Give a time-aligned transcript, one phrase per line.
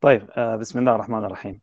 [0.00, 1.60] طيب آه، بسم الله الرحمن الرحيم.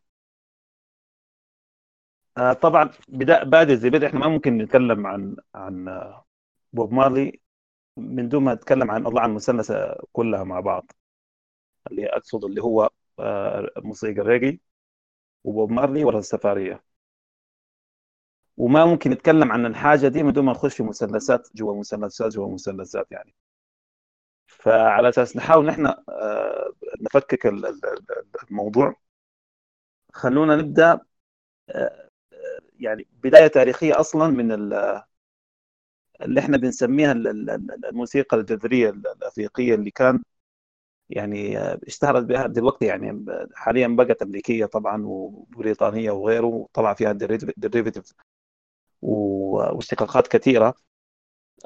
[2.38, 6.24] آه، طبعا بدا بادئ زي بدء إحنا ما ممكن نتكلم عن عن آه،
[6.72, 7.40] بوب مارلي
[7.96, 10.92] من دون ما نتكلم عن الاضلاع المثلثه كلها مع بعض.
[11.90, 12.90] اللي أقصد اللي هو
[13.78, 14.60] موسيقى الريجي
[15.44, 16.82] وبوب مارلي والسفاريه
[18.56, 22.54] وما ممكن نتكلم عن الحاجة دي من دون ما نخش في مثلثات جوا مثلثات جوا
[22.54, 23.34] مثلثات يعني.
[24.46, 25.94] فعلى أساس نحاول نحن
[27.00, 27.46] نفكك
[28.50, 28.94] الموضوع.
[30.12, 31.00] خلونا نبدأ
[32.80, 34.52] يعني بداية تاريخية أصلا من
[36.22, 40.22] اللي إحنا بنسميها الموسيقى الجذرية الأفريقية اللي كان
[41.10, 47.12] يعني اشتهرت بها دلوقتي يعني حاليا بقت أمريكية طبعا وبريطانية وغيره طبعا فيها
[47.56, 48.12] ديريفيتيف
[49.02, 50.74] واشتقاقات كثيرة.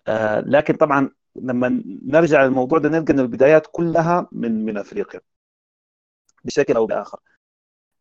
[0.08, 5.20] آه، لكن طبعا لما نرجع للموضوع ده نلقى إن البدايات كلها من من أفريقيا.
[6.44, 7.18] بشكل أو بآخر.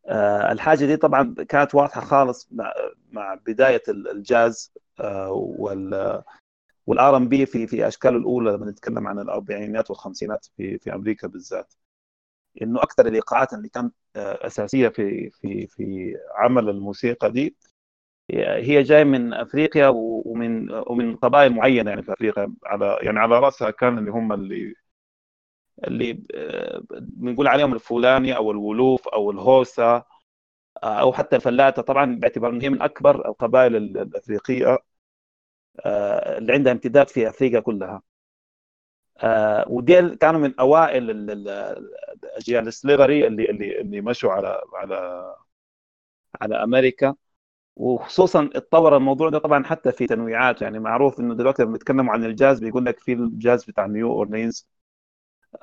[0.07, 2.73] آه، الحاجة دي طبعا كانت واضحة خالص مع
[3.11, 6.23] مع بداية الجاز آه، وال
[6.87, 11.73] وال R&B في في اشكاله الأولى لما نتكلم عن الأربعينات والخمسينات في في أمريكا بالذات.
[12.61, 17.55] إنه أكثر الايقاعات اللي كانت آه، أساسية في في في عمل الموسيقى دي
[18.37, 23.71] هي جاية من أفريقيا ومن ومن قبائل معينة يعني في أفريقيا على يعني على رأسها
[23.71, 24.75] كان اللي هم اللي
[25.87, 30.03] اللي آه، بنقول عليهم الفولاني أو الولوف أو الهوسا
[30.83, 31.81] آه، أو حتى الفلاته.
[31.81, 34.77] طبعا باعتبار إن هي من أكبر القبائل الأفريقية
[35.85, 38.01] آه، اللي عندها امتداد في أفريقيا كلها.
[39.67, 41.09] ودي كانوا من أوائل
[42.37, 45.35] اجيال السليفري اللي اللي اللي مشوا على على
[46.41, 47.15] على أمريكا.
[47.75, 50.61] وخصوصا اتطور الموضوع ده طبعا حتى في تنويعات.
[50.61, 54.67] يعني معروف إنه دلوقتي لما بيتكلموا عن الجاز بيقول لك في الجاز بتاع نيو أورلينز.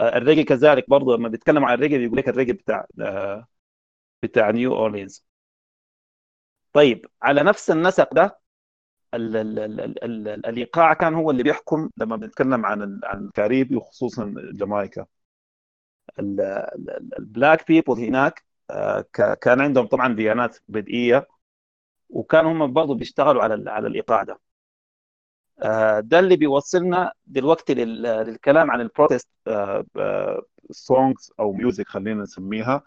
[0.01, 3.47] آه، الريجي كذلك برضه لما بيتكلموا عن الريجي بيقول لك الريجي بتاع آه،
[4.23, 5.25] بتاع نيو أورلينز.
[6.73, 8.39] طيب على نفس النسق ده
[9.15, 13.77] ال ال ال ال ال الإيقاع كان هو اللي بيحكم لما بنتكلم عن عن الكاريبي
[13.77, 15.07] وخصوصا جامايكا.
[17.19, 19.05] ال black people هناك آه،
[19.41, 21.27] كان عندهم طبعا ديانات بدائية.
[22.11, 24.41] وكانوا هم برضه بيشتغلوا على على الايقاع ده
[25.63, 29.29] آه، ده اللي بيوصلنا دلوقتي للكلام عن ال protest
[30.71, 32.83] songs أو music خلينا نسميها.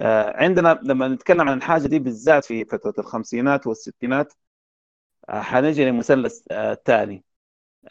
[0.00, 4.32] آه، عندنا لما نتكلم عن الحاجة دي بالذات في فترة الخمسينات والستينات
[5.28, 7.24] آه، حنجي للمثلث الثاني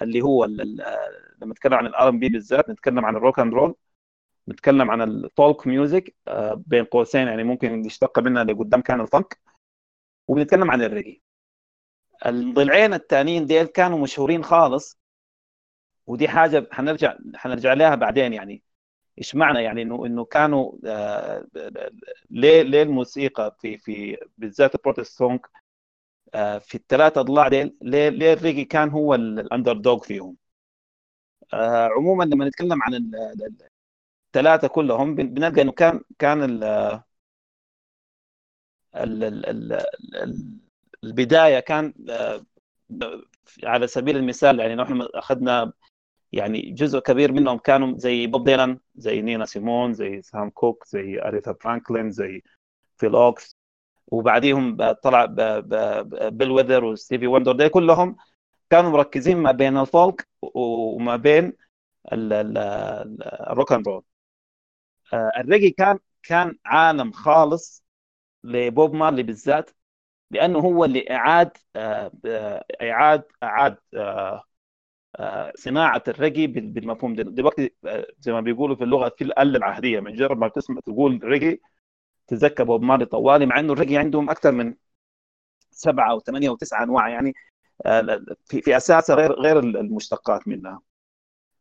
[0.02, 3.76] اللي هو لما نتكلم عن ال R&B بالذات نتكلم عن ال rock and roll
[4.50, 6.16] نتكلم عن ال folk music
[6.56, 9.40] بين قوسين يعني ممكن يشتق منها لقدام كان ال funk
[10.32, 11.22] وبنتكلم عن الريجي
[12.26, 15.00] الضلعين الثانيين ديل كانوا مشهورين خالص
[16.08, 18.64] ودي حاجة حنرجع حنرجع لها بعدين يعني.
[19.18, 21.48] إيش معنى يعني إنه إنه كانوا آه
[22.30, 25.40] ليه ليه الموسيقى في في بالذات ال protest song
[26.36, 30.38] آه في الثلاثة أضلاع ديل ليه ليه الريجي كان هو ال underdog فيهم؟
[31.54, 33.12] آه عموما لما نتكلم عن
[34.28, 36.60] الثلاثة كلهم بنلقى إنه كان كان
[41.04, 42.46] البداية كان آه،
[43.64, 45.74] على سبيل المثال يعني نحن أخذنا
[46.32, 51.22] يعني جزء كبير منهم كانوا زي بوب ديلان زي نينا سيمون زي سام كوك زي
[51.22, 52.44] أريثا فرانكلين زي
[52.98, 53.56] فيل أوكس.
[54.08, 55.26] وبعديهم طلع
[56.30, 57.52] بيل ويذرز وستيفي وندر.
[57.52, 58.16] دي كلهم
[58.70, 61.54] كانوا مركزين ما بين ال folk وما بين
[62.14, 64.04] ال rock and roll.
[65.14, 67.84] الريجي كان كان عالم خالص
[68.44, 69.72] لبوب مارلي بالذات
[70.32, 77.24] لأنه هو اللي إعاد آه، آه، إعاد إعاد آه، صناعة الريجي بالمفهوم ده.
[77.24, 77.76] دلوقتي
[78.20, 80.00] زي ما بيقولوا في اللغة في الآلة العهدية.
[80.00, 81.62] مجرد ما تسمع تقول ريجي
[82.28, 84.76] تذكر بوب مارلي طوالي مع إنه الريجي عندهم أكثر من
[85.72, 87.34] سبعة أو ثمانية أو تسعة أنواع يعني
[88.46, 90.82] في في اساسها غير غير المشتقات منها.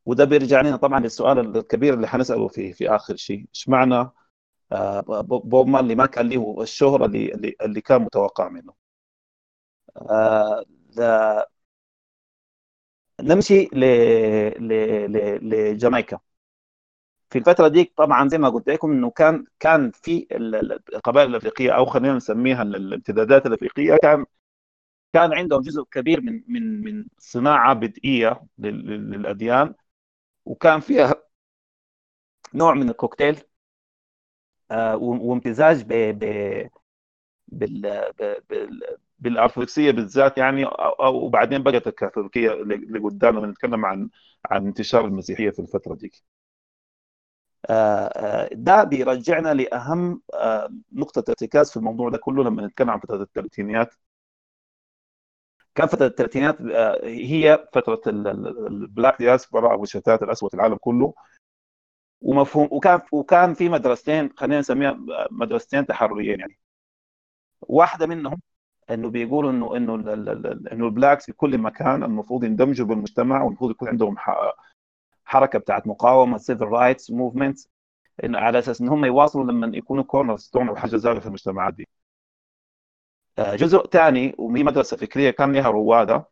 [0.06, 3.46] وده بيرجع لنا طبعا للسؤال الكبير اللي حنسأله في في آخر شيء.
[3.54, 4.10] إيش معنى
[5.44, 8.72] بوب مارلي ما كان له الشهرة اللي اللي كان متوقع منه.
[9.96, 10.64] آه،
[13.20, 13.80] نمشي ل...
[14.68, 14.68] ل...
[15.12, 15.48] ل...
[15.50, 16.18] لجامايكا.
[17.30, 20.26] في الفترة دي طبعا زي ما قلت لكم إنه كان كان في
[20.94, 24.26] القبائل الأفريقية أو خلينا نسميها الامتدادات الأفريقية كان
[25.14, 29.74] كان عندهم جزء كبير من من من صناعة بدئية للأديان
[30.46, 31.14] وكان فيها
[32.54, 33.36] نوع من الكوكتيل.
[33.36, 33.49] آه،
[34.94, 35.92] وامتزاج ب
[37.48, 38.04] بال
[39.18, 40.66] بالارثوذكسيه بالذات يعني
[41.00, 44.08] وبعدين بقت الكاثوليكية اللي قدامنا بنتكلم عن
[44.50, 46.12] عن انتشار المسيحية في الفترة دي.
[48.52, 50.22] ده بيرجعنا لأهم
[50.92, 53.94] نقطة ارتكاز في الموضوع ده كله لما نتكلم عن فترة الثلاثينيات.
[55.74, 56.62] كان فترة الثلاثينات
[57.04, 61.14] هي فترة ال black diaspora أو الشتات الأسود في العالم كله.
[62.20, 64.98] ومفهوم وكان وكان في مدرستين خلينا نسميها
[65.30, 66.58] مدرستين تحرريين يعني
[67.60, 68.40] واحدة منهم
[68.90, 69.94] إنه بيقولوا إنه إنه
[70.72, 74.16] إنه ال blacks في كل مكان المفروض يندمجوا بالمجتمع والمفروض يكون عندهم
[75.24, 77.58] حركة بتاعت مقاومة civil rights movement
[78.24, 81.88] على أساس إن هم يواصلوا لما يكونوا cornerstone أو حاجة زاوية في المجتمعات دي.
[83.38, 86.28] آه، جزء ثاني وهي مدرسة فكرية كان لها روادة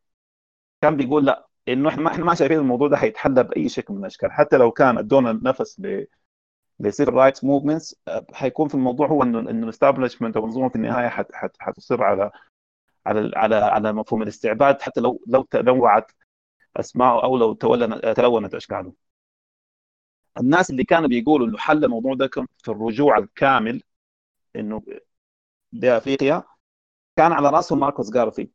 [0.83, 4.01] كان بيقول لا إنه إحنا ما إحنا ما شايفين الموضوع ده حيتحل بأي شكل من
[4.01, 6.07] الأشكال حتى لو كان أدونا نفس ل
[6.81, 7.97] ل civil rights movements
[8.33, 12.05] حيكون في الموضوع هو إنه إنه ال establishment أو المنظومه في النهاية حت حت حتصر
[12.05, 12.31] على
[13.07, 16.13] على على على مفهوم الاستعباد حتى لو لو تنوعت
[16.77, 17.53] اسماءه أو لو
[18.15, 18.93] تلونت أشكاله.
[20.41, 23.83] الناس اللي كانوا بيقولوا إنه حل الموضوع ده في الرجوع الكامل
[24.57, 24.83] إنه
[25.73, 26.45] لأفريقيا
[27.17, 28.51] كان على رأسهم ماركوس جارفي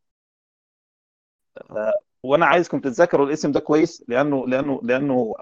[2.23, 5.33] وأنا عايزكم تتذكروا الاسم ده كويس لأنه لأنه لأنه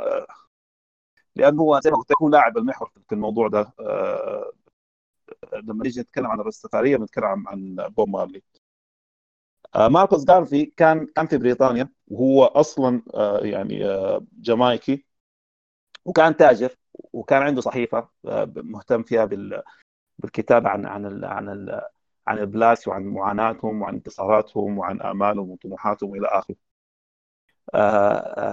[1.35, 4.51] لأنه هو زي ما قلت لكم لاعب المحور في الموضوع ده آه،
[5.53, 8.41] لما نيجي نتكلم عن الرستفاريه بنتكلم عن بوب مارلي
[9.75, 13.79] آه، ماركوس جارفي كان كان في بريطانيا وهو أصلا آه، يعني
[14.33, 15.05] جامايكي
[16.05, 16.75] وكان تاجر
[17.13, 18.09] وكان عنده صحيفة
[18.55, 19.25] مهتم فيها
[20.19, 21.69] بالكتابة عن عن عن
[22.27, 26.70] عن البلاس وعن معاناتهم وعن انتصاراتهم وعن آمالهم وطموحاتهم إلى آخره.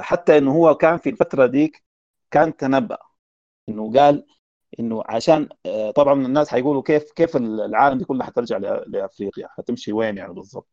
[0.01, 1.85] حتى إنه هو كان في الفترة ديك
[2.31, 2.99] كان تنبأ
[3.69, 4.27] إنه قال
[4.81, 8.59] إنه عشان آه، طبعا الناس حيقولوا كيف كيف العالم دي كلها حترجع
[8.89, 10.69] لأفريقيا حتمشي وين يعني بالضبط؟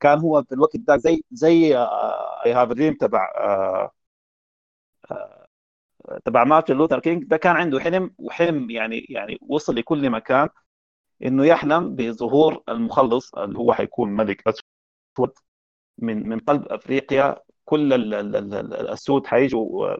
[0.00, 1.78] كان هو في الوقت ده زي زي
[2.46, 3.92] I have dream تبع آه،
[5.10, 7.24] آه، تبع مارتن لوثر كينج.
[7.24, 10.48] ده كان عنده حلم وحلم يعني يعني وصل لكل مكان
[11.24, 15.32] إنه يحلم بظهور المخلص اللي هو حيكون ملك أسود
[15.98, 17.92] من من قلب أفريقيا كل
[18.74, 19.96] السود حيجوا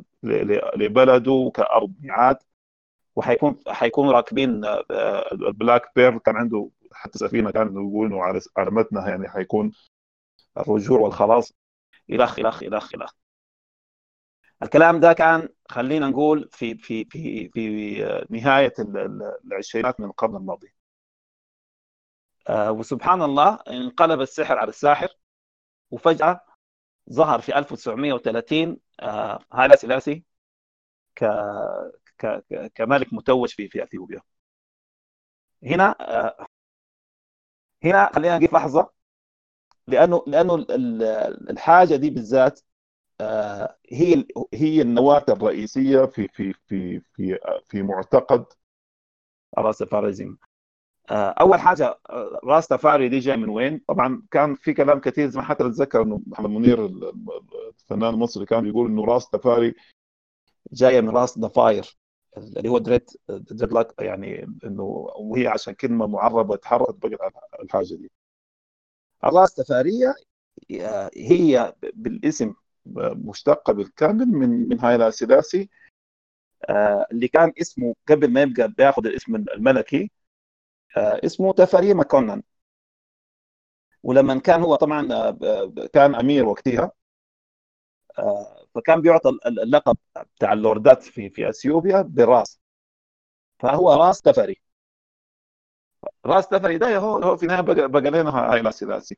[0.77, 2.37] لبلده كأرض ميعاد
[3.17, 8.71] وحيكون حيكونوا راكبين آه، ال black بير كان عنده حتى سفينة كان يقولوا على على
[8.71, 9.73] متنها يعني حيكون
[10.59, 11.53] الرجوع والخلاص.
[12.11, 13.13] الخ الخ الخ الخ
[14.63, 18.75] الكلام ده كان خلينا نقول في في في في نهاية
[19.45, 20.75] العشرينات من القرن الماضي.
[22.49, 25.09] آه، وسبحان الله انقلب السحر على الساحر
[25.91, 26.41] وفجأة
[27.13, 30.25] ظهر في 1930 آه، هايلا سلاسي
[31.17, 31.25] ك...
[32.19, 32.45] ك...
[32.75, 34.21] كملك متوج في في أثيوبيا.
[35.63, 36.47] هنا آه،
[37.85, 38.91] هنا خلينا نقف لحظة
[39.89, 40.67] لأنه لأنه
[41.51, 42.61] الحاجة دي بالذات
[43.23, 47.39] آه، هي هي النواة الرئيسية في في في في
[47.69, 48.47] في معتقد
[49.59, 50.37] الرأسفاريزم.
[51.13, 51.99] أول حاجة
[52.45, 56.03] راس تفاري دي جاي من وين؟ طبعا كان في كلام كثير زي ما حتى اتذكر
[56.03, 59.75] إنه محمد منير الفنان المصري كان بيقول إنه راس تفاري
[60.73, 61.99] جاية من راس ضفاير
[62.37, 64.83] اللي هو دريد دريد لاك يعني إنه
[65.17, 67.31] وهي عشان كلمة معربة تحررت بقى
[67.63, 68.11] الحاجة دي
[69.25, 70.15] الراس تفارية
[71.17, 72.55] هي بالاسم
[72.97, 75.69] مشتقة بالكامل من من هايلا سلاسي
[77.13, 80.11] اللي كان اسمه قبل ما يبقى بياخذ الاسم الملكي
[80.97, 82.43] اسمه تفاري ماكونن
[84.03, 85.31] ولما كان هو طبعا
[85.93, 86.93] كان أمير وقتها
[88.75, 89.97] فكان بيعطى اللقب
[90.37, 92.61] بتاع اللوردات في في إثيوبيا بالراس
[93.61, 94.57] فهو راس تفري
[96.27, 99.17] راس تفري ده هو هو في النهاية بقى, لنا هاي سلاسي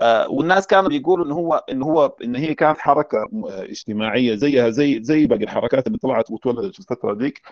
[0.00, 5.02] آه والناس كانوا بيقولوا ان هو ان هو إن هي كانت حركة اجتماعية زيها زي
[5.02, 7.42] زي باقي الحركات اللي طلعت وتولدت في الفترة ذيك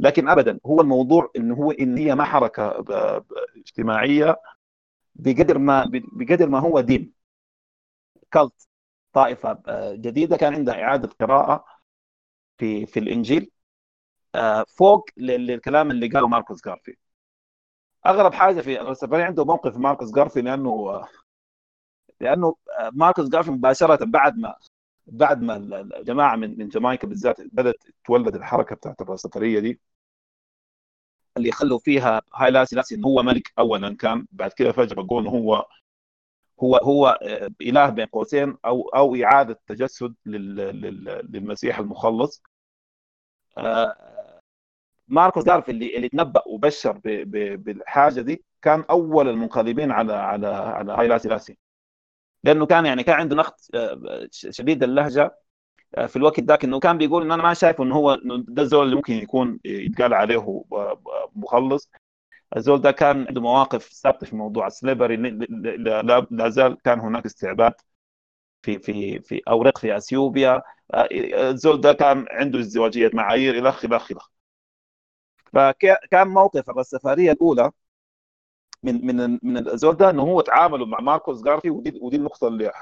[0.00, 2.84] لكن ابدا هو الموضوع إن هو إن هي ما حركة
[3.56, 4.36] اجتماعية
[5.14, 7.14] بقدر ما بقدر ما هو دين.
[8.30, 8.68] كالت
[9.12, 11.64] طائفة آه، جديدة كان عندها إعادة قراءة
[12.58, 13.50] في في الإنجيل
[14.36, 16.96] آه، فوق للكلام اللي قاله ماركوس جارفي.
[18.06, 21.02] أغرب حاجة في السفري عنده موقف ماركوس جارفي لأنه
[22.20, 24.54] لأنه آه، ماركوس جارفي مباشرة بعد ما
[25.06, 29.80] بعد ما الجماعه من من جامايكا بالذات بدأت تولد الحركة بتاعت السفريه دي.
[31.40, 33.96] اللي خلوا فيها هاي لاسي انه هو ملك اولا.
[33.96, 35.66] كان بعد كده فجأة بقول هو
[36.62, 37.18] هو هو
[37.62, 42.42] إله بين قوسين أو أو إعادة تجسد للمسيح المخلص.
[43.58, 43.96] آه،
[45.08, 47.00] ماركوس جارف اللي اللي تنبأ وبشر
[47.56, 51.58] بالحاجة دي كان أول المنقلبين على على على هاي لاسي لاسي
[52.44, 55.38] لأنه كان يعني كان عنده نقد آه، شديد اللهجة.
[56.06, 58.18] في الوقت ذاك انه كان بيقول انه أنا ما شايف إنه هو
[58.48, 60.64] ده الزول اللي ممكن يكون يتقال عليه
[61.36, 61.90] مخلص.
[62.56, 65.16] الزول ده كان عنده مواقف ثابتة في موضوع السليبري.
[66.30, 67.72] لا زال كان هناك استعباد
[68.62, 70.62] في في في أوراق في أثيوبيا.
[70.94, 74.20] الزول ده كان عنده ازدواجية معايير إلى آخره إلى
[75.52, 77.70] فكان موقف الرسفاريه الأولى
[78.82, 82.72] من من من الزول ده إنه هو تعاملوا مع ماركوس جارفي ودي, ودي النقطة اللي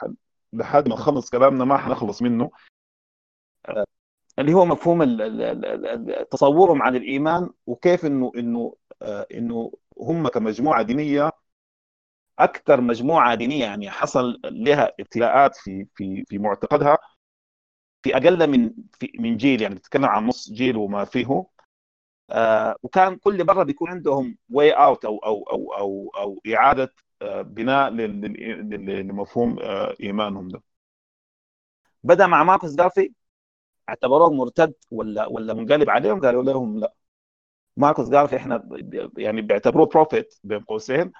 [0.53, 2.51] لحد ما نخلص كلامنا ما حنخلص منه.
[4.39, 5.03] اللي هو مفهوم
[6.31, 8.75] تصورهم عن الإيمان وكيف انه إنه
[9.35, 11.31] إنه هم كمجموعة دينية
[12.39, 16.99] أكثر مجموعة دينية يعني حصل لها ابتلاءات في في في معتقدها
[18.03, 18.71] في أقل من
[19.01, 21.45] في من جيل يعني بتتكلم عن نص جيل وما فيه.
[22.31, 27.43] آه وكان كل مرة بيكون عندهم way out أو أو أو أو أو إعادة آه
[27.43, 30.63] بناء لمفهوم آه إيمانهم ده.
[32.03, 33.13] بدأ مع ماركوس جارفي.
[33.89, 36.95] اعتبروه مرتد ولا ولا منقلب عليهم؟ قالوا لهم لا.
[37.77, 38.69] ماركوس جارفي إحنا
[39.19, 41.13] يعني بيعتبروه بروفيت بين قوسين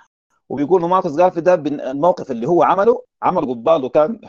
[0.49, 4.21] وبيقولوا ماركوس جارفي ده الموقف اللي هو عمله عمل قبال كان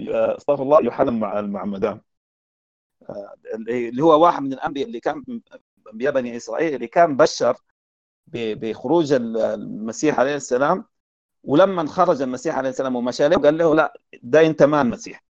[0.00, 2.00] استغفر الله يوحنا مع المعمدان.
[3.68, 5.24] اللي هو واحد من الأنبياء اللي كان
[5.92, 7.56] أنبياء بني إسرائيل اللي كان بشر
[8.32, 10.84] بخروج المسيح عليه السلام
[11.44, 15.24] ولما خرج المسيح عليه السلام ومشى له قال له لا ده أنت ما المسيح.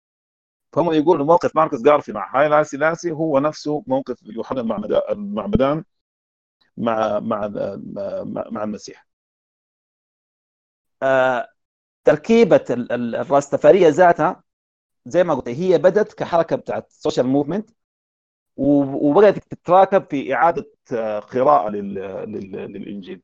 [0.75, 4.61] فهم يقولوا موقف ماركوس جارفي مع هايلا سيلاسي هو نفسه موقف يوحنا
[5.11, 5.85] المعمدان
[6.77, 7.49] مع مع
[8.51, 9.07] مع المسيح.
[11.03, 11.49] آه
[12.05, 14.43] تركيبة الراستفاريه ذاتها
[15.07, 17.71] زي ما قلت هي بدت كحركة بتاعت social movement
[18.57, 20.67] وبدأت تتراكب في إعادة
[21.21, 23.23] قراءة للإنجيل.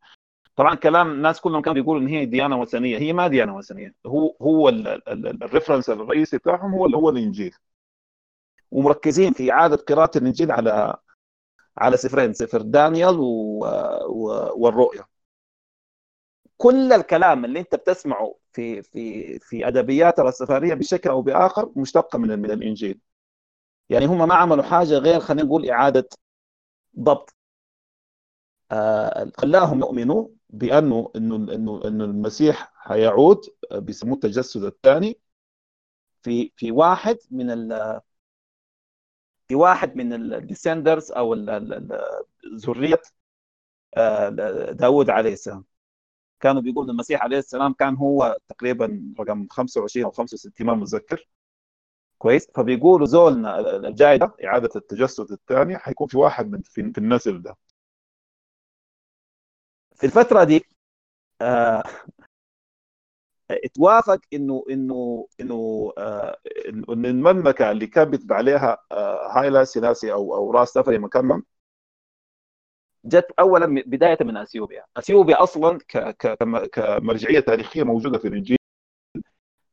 [0.60, 2.98] طبعا كلام الناس كلهم كانوا بيقولوا إن هي ديانة وثنية.
[2.98, 3.94] هي ما ديانة وثنية.
[4.06, 7.54] هو هو الريفرنس الرئيسي بتاعهم هو هو الإنجيل.
[8.70, 10.96] ومركزين في إعادة قراءة الإنجيل على
[11.78, 13.24] على سفرين سفر دانيال و...
[14.08, 14.52] و...
[14.56, 15.04] والرؤيا
[16.56, 22.38] كل الكلام اللي أنت بتسمعه في في في أدبيات الرسفاريه بشكل أو بآخر مشتقه من
[22.38, 23.00] من الإنجيل.
[23.90, 26.08] يعني هم ما عملوا حاجة غير خلينا نقول إعادة
[26.98, 27.34] ضبط.
[28.72, 33.40] آه خلاهم يؤمنوا بأنه إنه إنه إنه المسيح حيعود
[33.72, 35.18] بيسموه التجسد الثاني
[36.22, 38.00] في في واحد من ال
[39.48, 41.34] في واحد من الديسندرز أو
[42.54, 43.02] ذرية
[44.72, 45.64] داود عليه السلام.
[46.40, 51.28] كانوا بيقولوا المسيح عليه السلام كان هو تقريبا رقم 25 أو 65 ما متذكر.
[52.18, 52.48] كويس.
[52.54, 57.56] فبيقولوا زولنا الجاي ده إعادة التجسد الثاني حيكون في واحد من في النسل ده.
[60.00, 60.64] في الفترة دي
[61.42, 61.82] آه
[63.50, 66.36] اتوافق إنه إنه إنه آه
[66.90, 71.42] إن المملكة اللي كان بيتبع عليها آه هايلا سيلاسي أو أو راس سفري مكمم
[73.04, 75.78] جت اولا بداية من أثيوبيا، أثيوبيا أصلا
[76.72, 78.56] كمرجعية تاريخية موجودة في الانجيل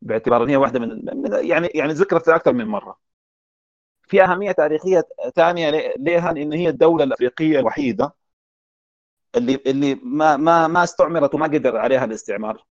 [0.01, 1.01] باعتبار إن هي واحدة من
[1.33, 2.97] يعني يعني ذكرت أكثر من مرة.
[4.07, 5.03] في أهمية تاريخية
[5.35, 5.69] ثانية
[5.99, 8.13] لها إن هي الدولة الأفريقية الوحيدة
[9.37, 12.65] اللي اللي ما ما ما استعمرت وما قدر عليها الاستعمار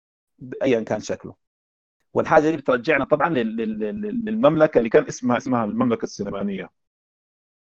[0.62, 1.34] ايا كان شكله.
[2.14, 6.70] والحاجة دي بترجعنا طبعا للمملكة اللي كان اسمها اسمها المملكة السليمانية.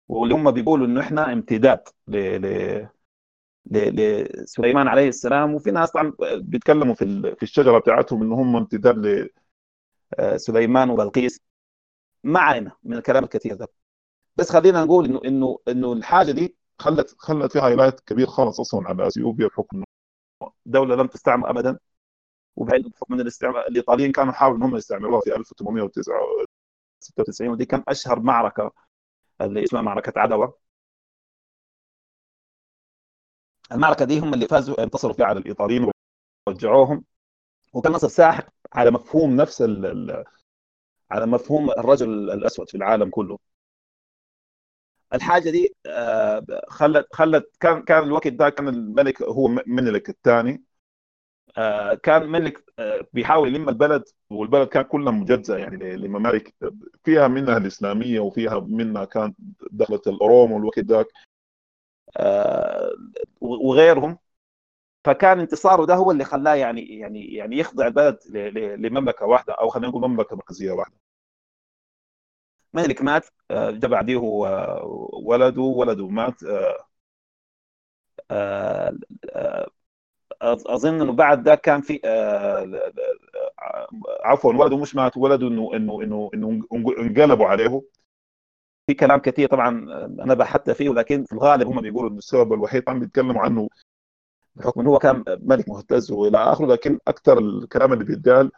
[0.08, 2.18] واللي هم بيقولوا إنه إحنا امتداد ل
[3.72, 3.78] ل
[4.44, 9.28] لسليمان عليه السلام وفي ناس طبعا بيتكلموا في في الشجرة بتاعتهم ان هم امتداد
[10.20, 11.42] لسليمان وبلقيس
[12.24, 13.68] ما علينا من الكلام الكثير ده
[14.36, 18.88] بس خلينا نقول إنه إنه إنه الحاجة دي خلت خلت فيها هايلايت كبير خالص أصلا
[18.90, 19.84] على إثيوبيا بحكم
[20.66, 21.80] دولة لم تستعمر ابدا.
[22.58, 28.72] بحكم من الاستعمار الإيطاليين كانوا حاولوا ان هم يستعمروها في 1896 ودي كان أشهر معركة
[29.42, 30.54] اللي اسمها معركة عدوى.
[33.72, 35.92] المعركة دي هم اللي فازوا انتصروا فيها على الإيطاليين
[36.48, 37.04] ورجعوهم
[37.74, 39.62] وكان نصر ساحق على مفهوم نفس
[41.12, 43.40] على مفهوم الرجل الأسود في العالم كله.
[45.14, 45.76] الحاجة دي
[46.70, 50.64] خلت خلت كان كان الوقت ده كان الملك هو منلك الثاني.
[52.04, 52.64] كان ملك
[53.14, 56.54] بيحاول يلم البلد والبلد كان كلها مجزأة يعني لممالك
[57.04, 59.34] فيها منها الإسلامية وفيها منها كان
[59.72, 61.08] دخلت الأوروم والوقت ذاك.
[63.42, 64.18] وغيرهم.
[65.06, 68.20] فكان انتصاره ده هو اللي خلاه يعني يعني يعني يخضع البلد
[68.80, 71.01] لمملكة واحدة أو خلينا نقول مملكة مركزية واحدة.
[72.74, 74.18] ملك مات جاء بعديه
[75.14, 76.36] ولده ولده مات
[80.42, 82.92] أظن إنه بعد ده كان في آه
[84.24, 86.62] عفوا ولده مش مات ولده إنه إنه إنه إنه
[87.00, 87.82] انقلبوا عليه.
[88.88, 89.70] في كلام كثير طبعا
[90.24, 93.70] أنا بحثت فيه ولكن في الغالب هم بيقولوا إنه السبب الوحيد طبعا بيتكلموا عنه
[94.56, 98.52] بحكم إنه هو كان ملك مهتز وإلى آخره لكن أكثر الكلام اللي بيتقال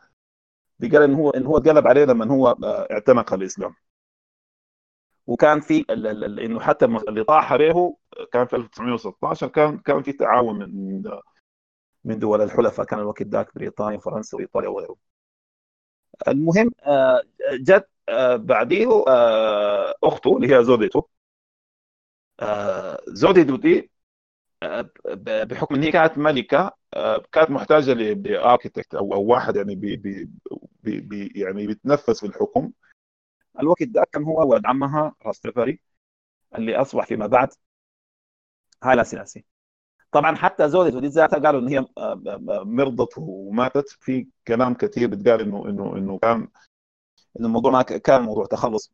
[0.79, 2.47] بيقال إنه هو إنه هو قلب عليه لما هو
[2.91, 3.75] اعتنق الإسلام.
[5.27, 5.85] وكان في
[6.45, 7.97] إنه حتى اللي طاح به
[8.31, 11.03] كان في 1916 كان كان في تعاون من
[12.03, 12.85] من دول الحلفاء.
[12.85, 14.95] كان الوقت ذاك بريطانيا وفرنسا وإيطاليا وغيره.
[16.27, 17.21] المهم آه،
[17.53, 21.07] جت آه، بعديه آه، أخته اللي هي زودته
[23.07, 23.91] زودته دي
[25.45, 26.71] بحكم إن هي كانت ملكة
[27.31, 30.29] كانت محتاجة لاركتكت أو واحد يعني بي بي
[30.83, 32.71] بي يعني بيتنفس في الحكم.
[33.59, 35.79] الوقت ده كان هو ولد عمها راستفاري
[36.55, 37.49] اللي أصبح فيما بعد
[38.83, 39.45] هايلا سيلاسي
[40.11, 43.89] طبعا حتى زوجته دي ذاتها قالوا إن هي آه، آه، آه، مرضت وماتت.
[43.89, 46.47] في كلام كثير بتقال إنه إنه إنه كان
[47.39, 48.93] إنه الموضوع ما كان موضوع تخلص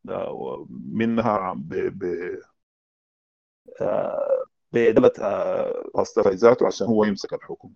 [0.94, 2.04] منها ب ب
[4.74, 5.12] بدولة
[5.96, 7.70] راستفاري ذاته عشان هو يمسك الحكم.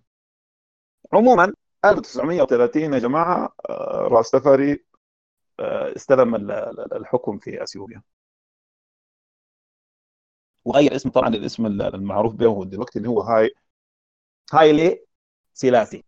[1.12, 1.52] عموما
[1.84, 3.54] 1930 يا جماعة
[4.08, 4.84] راستفاري
[5.60, 6.34] استلم
[6.92, 8.02] الحكم في أثيوبيا.
[10.64, 13.50] وغير اسمه طبعا الاسم المعروف به دلوقتي اللي هو هاي
[14.52, 15.04] هايلي
[15.54, 16.04] سيلاسي.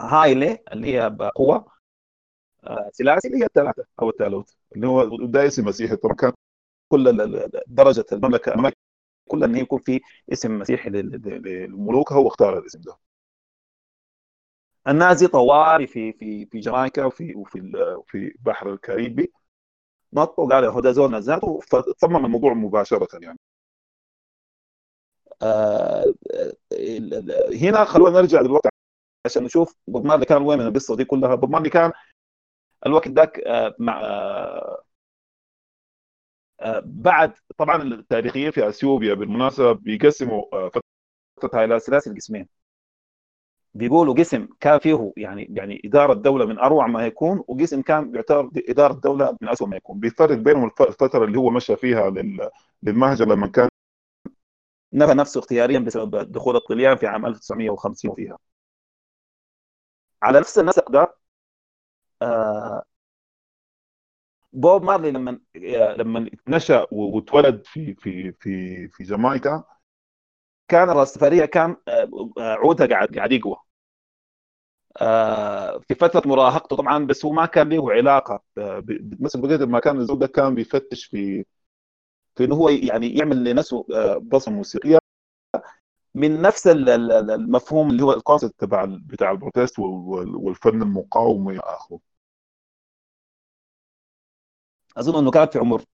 [0.00, 1.66] هايلي اللي هي بقوة.
[2.64, 5.96] آه، سيلاسي اللي هي الثلاثه أو الثالوث اللي هو ده اسم مسيحي.
[5.96, 6.32] طبعا كان
[6.88, 7.04] كل
[7.68, 8.72] درجة المملكه
[9.28, 10.00] كل إن يكون في
[10.32, 12.98] اسم مسيحي للملوك هو اختار الاسم ده.
[14.88, 17.60] الناس دي طوالي في في في جامايكا وفي وفي
[18.06, 19.32] في بحر الكاريبي.
[20.14, 23.38] نط وقال هو ده زول ذاته فصمم الموضوع مباشرة يعني.
[25.42, 26.04] آه
[27.62, 28.68] هنا خلونا نرجع دلوقتي
[29.26, 31.34] عشان نشوف بوب مارلي كان وين من القصة دي كلها.
[31.34, 31.92] بوب مارلي كان
[32.86, 34.02] الوقت ذاك آه مع
[36.60, 40.70] آه بعد طبعا التاريخيين في أثيوبيا بالمناسبة بيقسموا آه،
[41.40, 42.48] فتره هايلا سلاسل قسمين.
[43.78, 48.50] بيقولوا قسم كان فيه يعني يعني إدارة دولة من أروع ما يكون وقسم كان بيعتبر
[48.68, 50.00] إدارة دولة من اسوء ما يكون.
[50.00, 52.10] بيفرق بينهم الفترة اللي هو مشى فيها
[52.82, 53.68] للمهجر لما كان
[54.92, 58.38] نفى نفسه اختياريا بسبب دخول الطليان في عام 1950 فيها.
[60.22, 61.14] على نفس النسق ده
[62.22, 62.82] آه
[64.52, 65.40] بوب مارلي لما
[65.98, 69.64] لما نشأ وتولد في في في في جامايكا
[70.68, 73.56] كان الراستفاريه كان آه، عودها قاعد قاعد يقوى.
[75.88, 78.42] في فترة مراهقته طبعا بس هو ما كان له علاقة
[79.20, 81.44] مثلا بقدر ما كان الزول كان بيفتش في
[82.36, 84.98] في إنه هو يعني يعمل لنفسه آه، بصمة موسيقية
[86.14, 92.00] من نفس المفهوم اللي هو ال concept تبع بتاع ال protest والفن المقاوم إلى آخره.
[94.96, 95.84] أظن إنه كان في عمر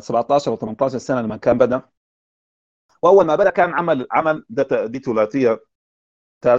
[0.00, 1.82] 17 أو 18 سنة لما كان بدأ.
[3.02, 4.44] وأول ما بدأ كان عمل عمل
[4.86, 5.60] دي ثلاثيه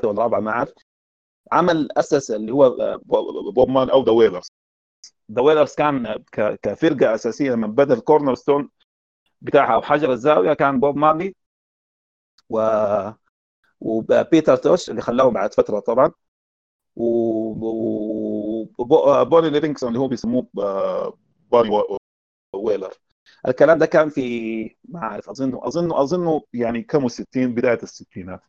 [0.03, 0.73] ولا رابعه ما أعرف.
[1.51, 3.01] عمل اسس اللي هو آه،
[3.55, 4.47] بوب مارلي and The Wailers.
[5.31, 6.23] The Wailers كان
[6.61, 8.69] كفرقة أساسية لما بدا ال corner stone
[9.41, 11.35] بتاعها أو حجر الزاوية كان بوب مارلي
[12.49, 12.59] و
[13.79, 16.11] وبيتر توش اللي خلاه بعد فترة طبعا.
[18.77, 21.17] وبوني ليفينغستون اللي هو بيسموه آه،
[21.51, 21.69] بوني
[22.53, 22.93] ويلر.
[23.47, 28.41] الكلام ده كان في ما أعرف أظنه أظنه أظنه يعني كم 60 بداية الستينات.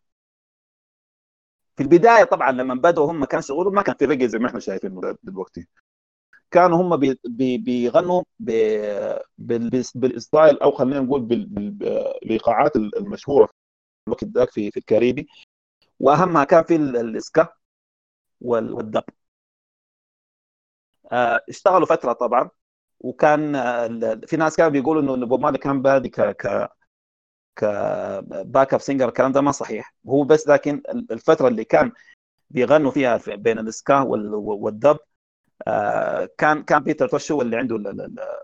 [1.77, 4.61] في البداية طبعا لما بدأوا هم كان شغلهم ما كان في ريجي زي ما إحنا
[4.61, 5.67] شايفينه دلوقتي.
[6.51, 8.23] كانوا هم بي بي بيغنوا
[9.95, 13.53] بال style أو خلينا نقول بالإيقاعات المشهورة في
[14.09, 15.29] الوقت ذاك في في الكاريبي.
[16.01, 17.49] وأهمها كان في ال ska
[18.41, 19.05] وال dub.
[21.13, 22.51] آه، اشتغلوا فترة طبعا.
[23.01, 23.53] وكان
[24.27, 26.71] في ناس كانوا بيقولوا إنه بوب مارلي كان بادي ك
[27.57, 29.95] ك backup singer الكلام ده ما صحيح.
[30.09, 31.93] هو بس لكن الفترة اللي كان
[32.51, 34.99] بيغنوا فيها بين ال ska وال dub
[35.69, 37.77] آه، كان كان بيتر توش هو اللي عنده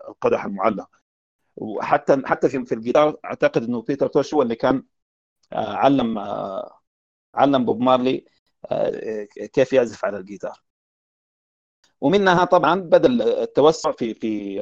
[0.09, 0.91] القدح المعلى.
[1.57, 4.85] وحتى حتى في في الجيتار أعتقد إنه بيتر توش هو اللي كان
[5.53, 6.81] آه، علم آه،
[7.35, 8.27] علم بوب مارلي
[9.53, 10.63] كيف يعزف على الجيتار.
[12.01, 13.09] ومنها طبعا بدأ
[13.43, 14.59] التوسع في في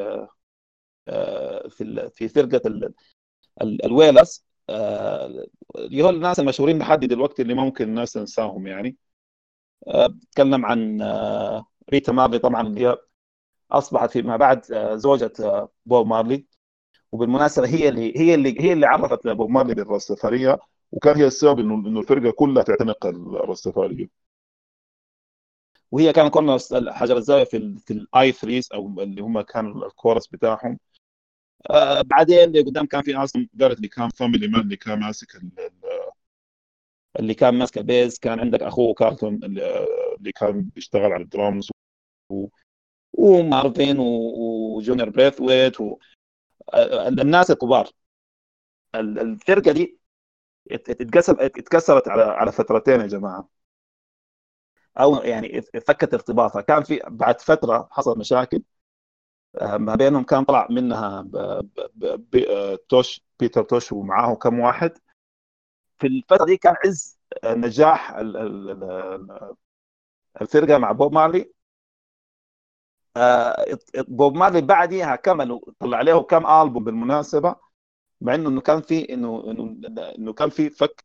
[1.70, 2.62] في في فرقة
[3.62, 8.96] ال Wailers اللي هو الناس المشهورين لحد دلوقتي اللي ممكن الناس تنساهم يعني.
[10.08, 11.02] بتكلم عن
[11.92, 12.96] ريتا مارلي طبعا هي
[13.72, 15.32] أصبحت فيما بعد زوجة
[15.86, 16.46] بوب مارلي.
[17.12, 20.58] وبالمناسبة هي اللي هي اللي هي اللي عرفت بوب مارلي بالرستفارية.
[20.92, 24.08] وكان هي السبب إنه الفرقة كلها تعتنق الرستفارية.
[25.90, 26.58] وهي كانت كنا
[26.92, 30.78] حجر الزاوية في ال في ال I 3 أو اللي هم كانوا الكورس بتاعهم.
[31.70, 35.36] آه بعدين اللي قدام كان في أصلا قالت اللي كان Family Man اللي كان ماسك
[37.18, 41.70] اللي كان ماسك ال bass كان عندك أخوه كارلتون اللي كان بيشتغل على الدرامز.
[43.12, 45.96] ومارفين وجونيور بريثويت و...
[47.20, 47.88] الناس الكبار.
[48.94, 49.98] الفرقة دي
[50.72, 53.48] اتكسرت على على فترتين يا جماعة.
[55.00, 56.60] أو يعني فكت ارتباطها.
[56.62, 58.56] كان في بعد فترة حصل مشاكل.
[58.56, 58.69] آه،
[59.78, 61.22] ما بينهم كان طلع منها
[62.88, 64.92] توش بيتر توش ومعاه كم واحد.
[65.98, 68.12] في الفترة دي كان عز نجاح
[70.42, 71.52] الفرقة مع بوب مارلي.
[73.16, 73.64] آه،
[74.08, 77.56] بوب مارلي بعديها كملوا طلع له كم ألبوم بالمناسبة
[78.20, 79.44] مع إنه كان في إنه
[80.18, 81.04] إنه كان في فك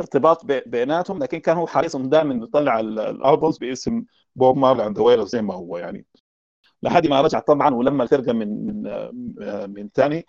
[0.00, 4.04] ارتباط بيناتهم لكن كان هو حريص دائما يطلع الألبومز باسم
[4.36, 6.06] بوب مارلي عند ويلر زي ما هو يعني.
[6.82, 10.26] لحد ما رجع طبعا ولما الفرقه من من من ثاني.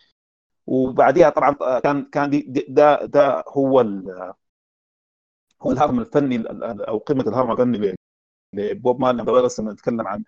[0.67, 3.81] وبعديها طبعا كان كان ده ده هو
[5.61, 6.43] هو الهرم الفني
[6.87, 7.95] أو قمة الهرم الفني
[8.53, 10.23] لبوب مارلي بس نتكلم عن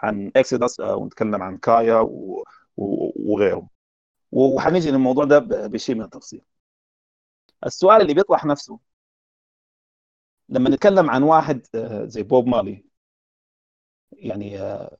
[0.00, 2.08] عن إكسيدس ونتكلم عن كايا
[2.76, 3.68] وغيره.
[4.32, 6.42] وحنيجي للموضوع ده بشيء من التفصيل.
[7.66, 8.78] السؤال اللي بيطرح نفسه
[10.48, 12.84] لما نتكلم عن واحد آه، زي بوب مارلي
[14.12, 14.98] يعني آه،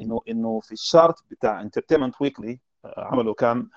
[0.00, 3.68] إنه إنه في ال chart بتاع Entertainment Weekly عملوا كان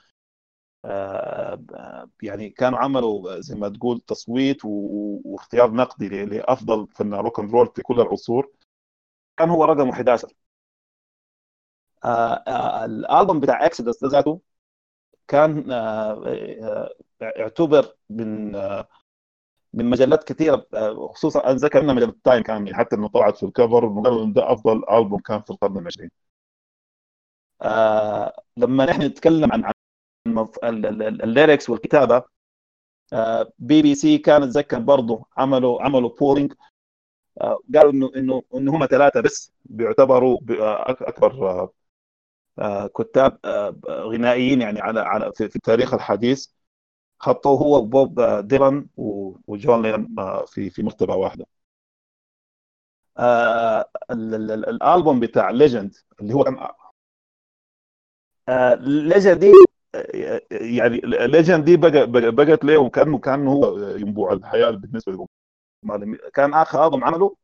[0.85, 7.67] آه، يعني كانوا عملوا زي ما تقول تصويت واختيار نقدي لأفضل فنان rock and roll
[7.75, 8.51] في كل العصور.
[9.37, 10.27] كان هو رقم 11
[12.85, 14.41] الألبوم بتاع Exodus ذاته
[15.27, 15.71] كان
[17.23, 18.55] اعتبر من
[19.73, 20.65] من مجلات كثيرة
[21.13, 23.87] خصوصا أنا ذكر مجله تايم كان حتى إنه طلعت في ال cover
[24.35, 26.09] ده أفضل ألبوم كان في القرن العشرين.
[27.61, 29.63] آه لما نحن نتكلم عن
[31.23, 32.23] ال lyrics والكتابة
[33.13, 36.53] آه بي بي سي كان أتذكر برضه عملوا عملوا polling
[37.41, 40.39] آه قالوا انه انه إنه هم ثلاثة بس بيعتبروا
[41.01, 41.69] أكبر
[42.59, 46.47] آه، كتاب آه، غنائيين يعني على على في التاريخ الحديث
[47.21, 48.87] ختوه هو وبوب ديلان
[49.47, 51.45] وجون لينون آه، في في مرتبه واحدة.
[54.11, 56.43] الألبوم بتاع Legend اللي هو
[58.79, 59.51] Legend دي
[60.51, 61.77] يعني Legend دي
[62.31, 65.27] بقت له وكانه كان هو ينبوع الحياة بالنسبة له
[66.33, 67.35] كان آخر ألبوم عمله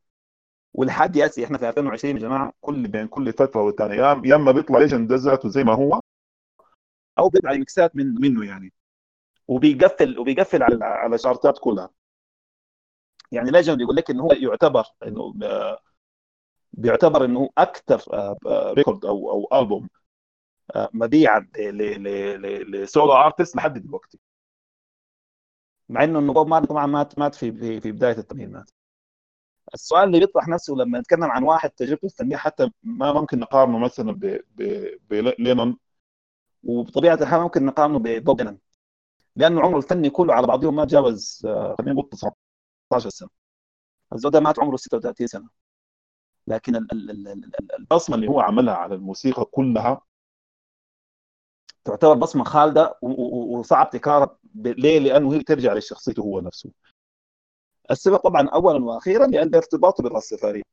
[0.74, 4.80] ولحد يأتي إحنا في 2020 يا جماعة كل بين كل فترة والثانيه يا إما بيطلع
[4.80, 6.02] Legend ذاته زي ما هو
[7.20, 8.74] أو بيطلع ميكسات من منه يعني.
[9.48, 11.90] وبيقفل وبيقفل على على الشارتات كلها.
[13.32, 15.34] يعني Legend يقول لك إنه هو يعتبر إنه
[16.74, 18.02] بيعتبر إنه أكثر
[18.48, 19.90] record أو أو البوم
[20.76, 21.48] آه، مبيعا
[22.70, 24.20] ل solo artist لحد دلوقتي.
[25.90, 28.70] مع إنه انه بوب مارلي طبعا مات مات في في بداية الثمانينات
[29.74, 34.20] السؤال اللي بيطرح نفسه لما نتكلم عن واحد تجربته الفنيه حتى ما ممكن نقارنه مثلا
[35.10, 35.78] بلينون
[36.64, 38.58] وبطبيعة الحال ممكن نقارنه ببوب ديلان.
[39.38, 43.30] لأنه عمره الفني كله على بعضهم ما تجاوز آه، خلينا نقول 19 سنة
[44.14, 45.50] الزول ده مات عمره 36 سنة
[46.48, 46.88] لكن
[47.80, 50.02] البصمة اللي هو عملها على الموسيقى كلها
[51.86, 56.72] تعتبر بصمة خالدة وصعب تكرار ليه؟ لأنه هي ترجع لشخصيته هو نفسه
[57.92, 60.64] السبب طبعا اولا وأخيرا لأن ارتباطه بالراسفاريه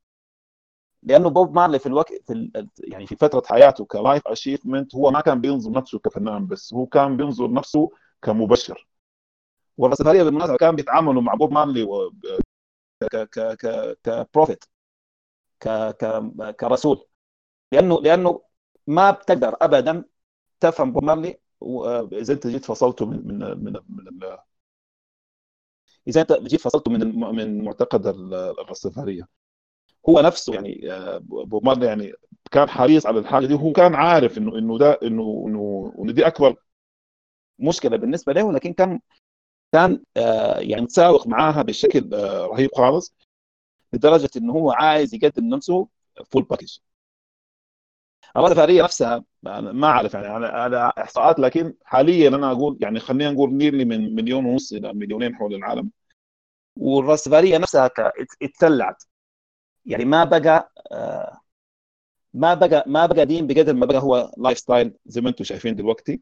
[1.03, 2.51] لأنه بوب مارلي في الوقت في.
[2.79, 7.17] يعني في فترة حياته life achievement هو ما كان بينظر نفسه كفنان بس هو كان
[7.17, 7.91] بينظر نفسه
[8.25, 8.87] كمبشر.
[9.77, 12.11] والراسفاريه بالمناسبه كان بيتعاملوا مع بوب مارلي و...
[13.13, 14.63] ك ك ك ك prophet
[15.61, 15.69] ك
[16.01, 16.05] ك
[16.59, 17.07] كرسول.
[17.73, 18.41] لأنه لأنه
[18.87, 20.05] ما بتقدر ابدا
[20.61, 21.39] تفهم بوب مارلي
[22.13, 24.37] إذا أنت جيت فصلته من من من, من
[26.07, 29.27] إذا أنت جيت فصلته من من معتقد الراسماليه
[30.09, 32.13] هو نفسه يعني آه، بوب مارلي يعني
[32.51, 35.45] كان حريص على الحاجة دي وهو كان عارف انه إنه ده انه
[35.99, 36.55] إنه دي أكبر
[37.59, 38.99] مشكلة بالنسبة له لكن كان
[39.73, 43.15] كان آه، يعني متساوق معاها بشكل آه، رهيب خالص
[43.93, 45.87] لدرجة إنه هو عايز يقدم نفسه
[46.31, 46.77] full package
[48.37, 53.85] الرده نفسها ما أعرف يعني على إحصاءات لكن حاليا أنا أقول يعني خلينا نقول nearly
[53.85, 55.91] من مليون ونص إلى مليونين حول العالم.
[56.77, 57.89] والراسفاريه نفسها
[58.41, 59.03] اتسلعت.
[59.85, 61.39] يعني ما بقى آه،
[62.33, 66.13] ما بقى ما بقى دين بقدر ما بقى هو lifestyle زي ما أنتم شايفين دلوقتي.
[66.13, 66.19] آه،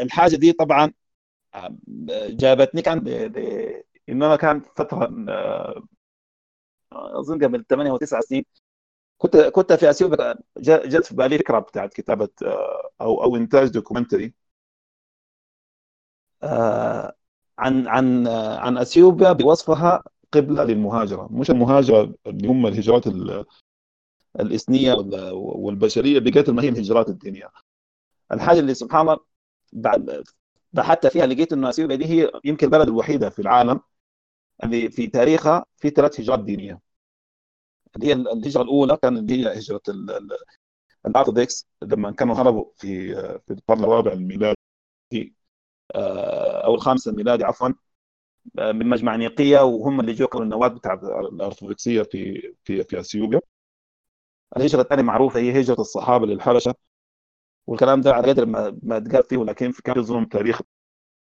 [0.00, 0.92] الحاجة دي طبعا
[1.54, 1.76] آه،
[2.30, 3.08] جابتني كان
[4.08, 5.08] انه أنا كان فترة
[6.92, 8.44] أظن قبل 8 أو 9 سنين
[9.18, 12.28] كنت كنت في اثيوبيا جت في بالي فكرة بتاعت كتابة
[13.00, 14.34] أو أو إنتاج دوكيومنتري
[17.58, 18.26] عن عن
[18.58, 23.06] عن أثيوبيا بوصفها قبلة للمهاجرة مش المهاجرة اللي هم الهجرات
[24.40, 24.94] الإثنية
[25.32, 27.50] والبشرية بقدر ما هي الهجرات الدينيه
[28.32, 29.18] الحاجة اللي سبحان الله
[30.72, 33.80] بحثت فيها لقيت إنه أثيوبيا دي هي يمكن البلد الوحيدة في العالم
[34.64, 36.80] اللي في تاريخها في ثلاث هجرات دينية.
[37.96, 39.80] اللي هي الهجرة الأولى كانت هي هجرة
[41.06, 43.14] الأرثوذكس لما كانوا هربوا في
[43.46, 44.56] في القرن الرابع الميلادي
[46.64, 47.68] أو الخامس الميلادي عفوا
[48.58, 50.94] من مجمع نيقيه وهم اللي جو النواه بتاع
[51.32, 53.40] الأرثوذكسية في في في أثيوبيا.
[54.56, 56.74] الهجرة الثانية معروفة هي هجرة الصحابة للحبشة.
[57.66, 60.60] والكلام ده على قدر ما ما تقال فيه ولكن كان في ظلم تاريخ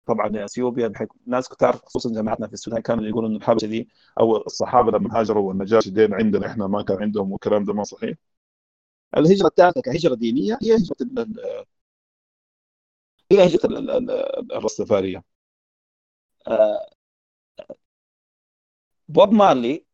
[0.06, 3.88] طبعا لإثيوبيا بحيث ناس كثار خصوصا جماعتنا في السودان كانوا يقولوا انه الحبشه دي
[4.20, 8.16] أو الصحابة لما هاجروا والنجاشي دين عندنا إحنا ما كان عندهم والكلام ده ما صحيح.
[9.16, 10.96] الهجرة الثالثه كهجرة دينية هي هجرة
[13.32, 13.60] هي هجرة
[14.56, 15.22] الرستفاريه
[19.08, 19.84] بوب مارلي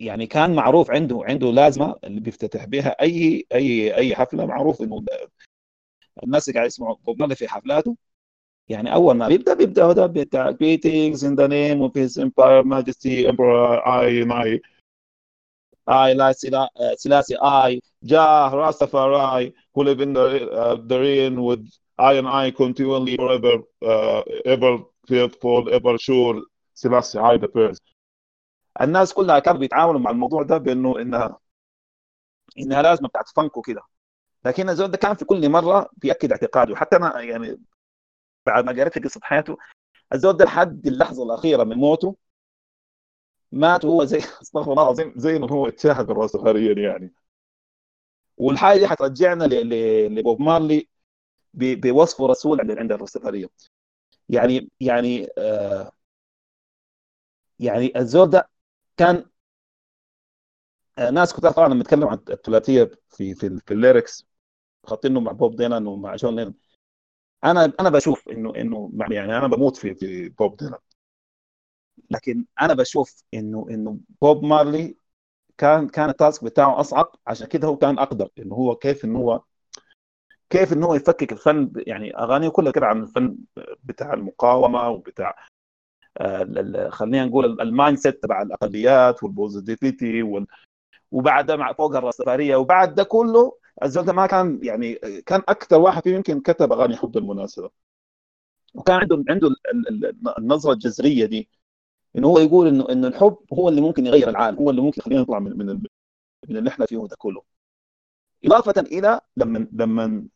[0.00, 5.04] يعني كان معروف عنده عنده لازمة اللي بيفتتح بها أي أي أي حفلة معروف إنه
[6.22, 7.96] الناس اللي قاعد يسمعوا بوب مارلي في حفلاته
[8.68, 13.26] يعني اول ما بيبدا بيبدا هذا بتاع greetings in the name of his empire majesty
[13.26, 14.60] emperor I I
[15.88, 16.32] I لا
[16.96, 21.64] سلاسي I Jah Rastafari who live in the, uh, rain with
[21.98, 26.42] I and I continually forever uh, ever faithful ever sure
[26.74, 27.82] سلاسي I the first
[28.80, 31.38] الناس كلها كانوا بيتعاملوا مع الموضوع ده بانه انها
[32.58, 33.82] انها لازمه بتاعت فنك وكده
[34.46, 36.76] لكن الزول ده كان في كل مرة بيأكد اعتقاده.
[36.76, 37.60] حتى أنا يعني
[38.46, 39.56] بعد ما قريت قصة حياته
[40.14, 42.16] الزول ده لحد اللحظة الأخيرة من موته
[43.52, 47.14] مات وهو زي أستغفر الله العظيم زي انه هو اتشاهد الراسخاريا يعني.
[48.36, 49.44] والحاجة دي حترجعنا
[50.08, 50.88] لبوب مارلي
[51.54, 53.46] بوصفه رسول عند الراسفاريه
[54.28, 55.92] يعني يعني آه
[57.58, 58.48] يعني الزول ده
[58.96, 59.24] كان
[60.98, 64.26] آه ناس كتار طبعا لما نتكلم عن الثلاثية في في, في ال lyrics
[64.86, 66.54] خاطينه مع بوب ديلان ومع جون لينن
[67.44, 70.78] أنا أنا بشوف إنه إنه يعني أنا بموت في في بوب ديلان.
[72.10, 74.96] لكن أنا بشوف إنه إنه بوب مارلي
[75.58, 77.12] كان كان ال task بتاعه أصعب.
[77.26, 78.28] عشان كده هو كان أقدر.
[78.38, 79.42] إنه هو كيف إنه هو
[80.50, 83.36] كيف إنه هو يفكك الفن يعني أغانيه كلها كده عن الفن
[83.84, 85.46] بتاع المقاومة وبتاع
[86.18, 90.46] آه خلينا نقول ال mindset تبع الأقليات وال positivity وال
[91.10, 94.94] وبعد مع فوق الراسفاريه وبعد ده كله الزول ما كان يعني
[95.26, 97.70] كان أكثر واحد فيهم يمكن كتب أغاني حب بالمناسبه
[98.74, 99.48] وكان عنده عنده
[100.38, 101.48] النظرة الجذرية دي
[102.18, 105.20] إنه هو يقول إنه إنه الحب هو اللي ممكن يغير العالم هو اللي ممكن يخلينا
[105.20, 105.66] نطلع من من
[106.48, 107.42] من اللي إحنا فيه ده كله.
[108.44, 110.26] إضافة إلى لما لما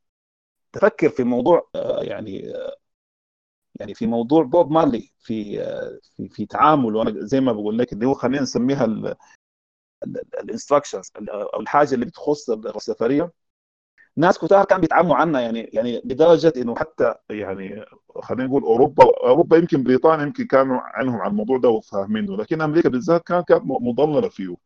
[0.73, 1.71] تفكر في موضوع
[2.01, 2.53] يعني
[3.81, 5.59] يعني في موضوع بوب مارلي في
[6.17, 9.17] في في تعامل وأنا زي ما بقول لك اللي هو خلينا نسميها
[10.43, 13.33] الانستراكشنز أو الحاجة اللي بتخص السفرية.
[14.17, 17.85] ناس كتار كانوا بيتعاملوا عنها يعني يعني لدرجة إنه حتى يعني
[18.23, 22.89] خلينا نقول أوروبا أوروبا يمكن بريطانيا يمكن كانوا عنهم على الموضوع ده وفاهمينه لكن أمريكا
[22.89, 24.57] بالذات كانت كانت مضللة فيه.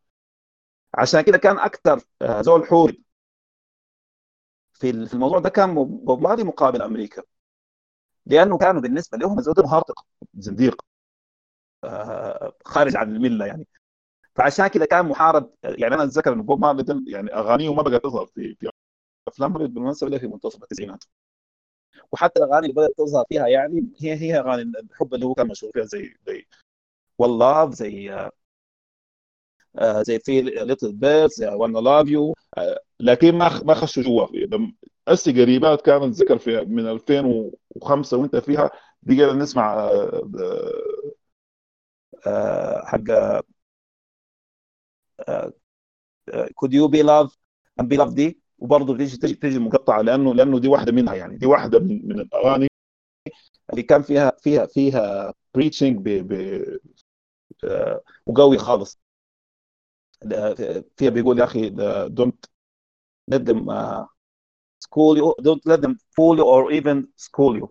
[0.94, 2.00] عشان كده كان أكثر
[2.40, 3.02] زول حوري.
[4.72, 7.22] في الموضوع ده كان بوب مارلي مقابل أمريكا.
[8.26, 9.82] لأنه كانوا بالنسبة لهم الزول ده
[10.34, 10.82] زنديق
[12.64, 13.66] خارج عن الملة يعني.
[14.34, 18.26] فعشان كده كان محارب يعني أنا أتذكر إنه بوب مارلي يعني أغانيه ما بقت تظهر
[18.26, 18.70] في في
[19.28, 21.04] أفلام بالمناسبة في منتصف التسعينات.
[22.12, 25.72] وحتى الأغاني اللي بدأت تظهر فيها يعني هي هي أغاني الحب اللي هو كان مشهور
[25.72, 26.46] فيها زي زي
[27.18, 28.12] والله زي
[29.78, 32.34] آه زي في ليتل بيرز زي وأنا لاف يو
[33.00, 34.26] لكن ما ما خشوا جوا
[35.08, 38.70] هسه قريبات كانت ذكر في من 2005 وانت فيها
[39.02, 40.28] بقينا نسمع آه
[42.26, 43.04] آه حق
[46.54, 47.38] could you be loved
[47.80, 51.36] and be loved دي؟ وبرضه تيجي تيجي تيجي مقطعة لأنه لأنه دي واحدة منها يعني.
[51.36, 52.68] دي واحدة من, من الأغاني
[53.70, 56.62] اللي كان فيها فيها فيها preaching ب ب
[58.26, 59.00] وقوي خالص.
[60.96, 61.70] فيها بيقول يا أخي
[62.08, 62.46] don't
[63.34, 64.04] let them uh,
[64.86, 67.68] school you don't let them fool you or even school you.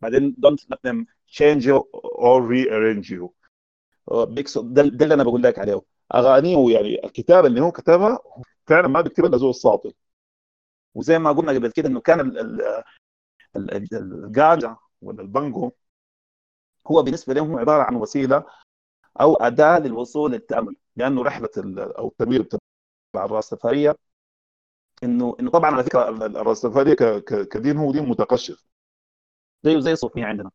[0.00, 3.28] بعدين don't let them change you or rearrange you.
[4.08, 5.93] ده, ده اللي أنا بقول لك عليه.
[6.14, 8.18] أغانيه يعني الكتابة اللي هو كتبها
[8.66, 9.92] فعلا ما بيكتبها الا زول الساطل
[10.94, 12.20] وزي ما قلنا قبل كده إنه كان
[13.56, 15.72] الجاجا ولا البانجو
[16.86, 18.44] هو بالنسبة لهم عبارة عن وسيلة
[19.20, 21.48] أو أداة للوصول للتأمل لأنه رحلة
[21.98, 22.48] أو التنوير
[23.16, 23.96] الراسفاريه
[25.04, 26.94] انه إنه طبعا على فكرة الراسفاريه
[27.50, 28.66] كدين هو دين متقشف.
[29.62, 30.50] زيه زي الصوفيه عندنا.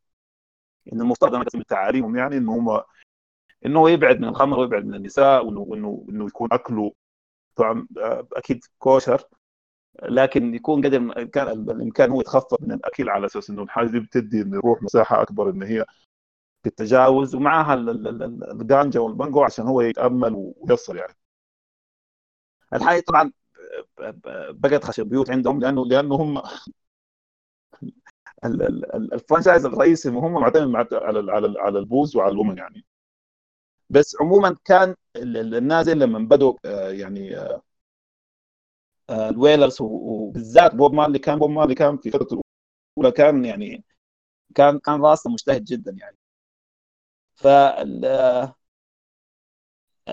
[0.93, 2.81] إنه المفترض أنا قسم تعاليمهم يعني إنه هم
[3.65, 6.93] إنه يبعد من الخمر ويبعد من النساء وانه انه انه يكون أكله
[7.55, 7.87] طبعا
[8.33, 9.23] أكيد كوشر
[10.03, 14.41] لكن يكون قدر الامكان الإمكان هو يتخفف من الأكل على أساس إنه الحاجة دي بتدي
[14.41, 15.85] الروح مساحة أكبر إن هي
[16.63, 17.73] في التجاوز ومعها
[18.51, 21.13] الجانجا والبانجو عشان هو يتأمل ويصل يعني.
[22.73, 23.31] الحقيقة طبعا
[24.51, 26.41] بقت خشب بيوت عندهم لأنه لأنه هم
[29.13, 32.85] الفرانشايز الرئيسي هم معتمد على على البوز وعلى الومن يعني.
[33.89, 37.61] بس عموما كان النازل لما بدوا آه، يعني آه،
[39.09, 42.41] آه، الويلرز وبالذات بوب مارلي كان بوب مارلي كان في فترته
[42.97, 43.85] الأولى كان يعني
[44.55, 46.17] كان كان راسه مجتهد جدا يعني.
[47.35, 47.45] ف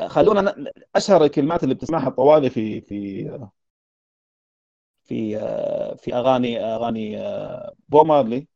[0.08, 0.54] خلونا
[0.96, 3.24] أشهر الكلمات اللي بتسمعها طوالي في في
[5.04, 5.38] في
[5.98, 7.16] في أغاني أغاني
[7.88, 8.48] بوب مارلي.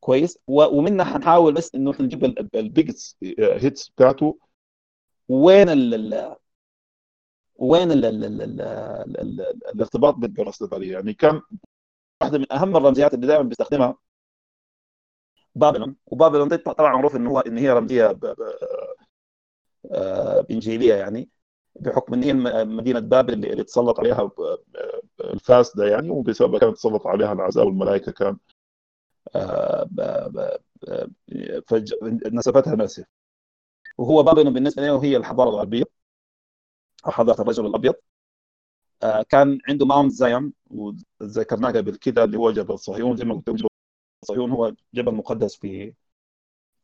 [0.00, 0.38] كويس.
[0.46, 4.38] ومنها حنحاول بس إنه إحنا نجيب ال biggest hits بتاعته.
[5.28, 6.36] وين ال
[7.56, 8.60] وين ال ال ال
[9.20, 9.40] ال
[9.74, 11.40] الارتباط بالراسماليه يعني كان
[12.22, 13.96] واحدة من أهم الرمزيات اللي دائما بيستخدمها
[15.54, 15.96] بابلون.
[16.06, 18.18] وبابلون دي طبعا معروف إن هو إن هي رمزية
[19.92, 21.28] آه، انجيليه يعني
[21.80, 22.32] بحكم إن هي
[22.64, 24.30] مدينة بابل اللي تسلط عليها
[25.20, 28.36] الفاسده يعني وبسبب كانت تسلط عليها العذاب والملائكة كان.
[32.32, 33.04] نسفتها ناسف
[33.98, 35.84] وهو بابل بالنسبة له هي الحضارة الغربية.
[37.06, 37.94] أو حضارة الرجل الأبيض.
[39.02, 43.50] آه، كان عنده ماونت زايون وذكرناه قبل كده اللي هو جبل صهيون زي ما قلت
[43.50, 43.68] جبل
[44.24, 45.94] صهيون هو جبل مقدس في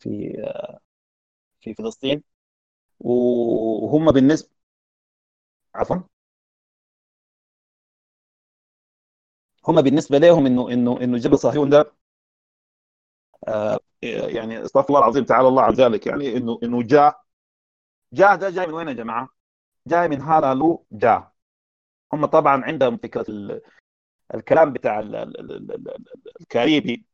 [0.01, 0.81] في آه،
[1.61, 2.23] في فلسطين.
[3.01, 4.51] وهم بالنسبة
[5.75, 5.97] عفوا.
[9.69, 11.93] هم بالنسبة لهم إنه إنه إنه جبل صهيون ده
[14.03, 17.21] يعني استغفر الله العظيم تعالى الله عن ذلك يعني إنه إنه جاء
[18.13, 19.29] جاء ده جاي من وين يا جماعة؟
[19.87, 21.33] جاي من هالالو جاء.
[22.13, 23.27] هم طبعا عندهم فكرة
[24.35, 25.01] الكلام بتاع
[26.41, 27.07] الكاريبي.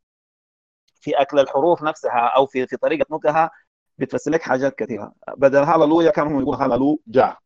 [1.01, 3.51] في أكل الحروف نفسها أو في في طريقة نطقها
[3.99, 5.15] بتفسر لك حاجات كثيرة.
[5.37, 7.39] بدل هالالويا كان هم يقول هالالو جاء.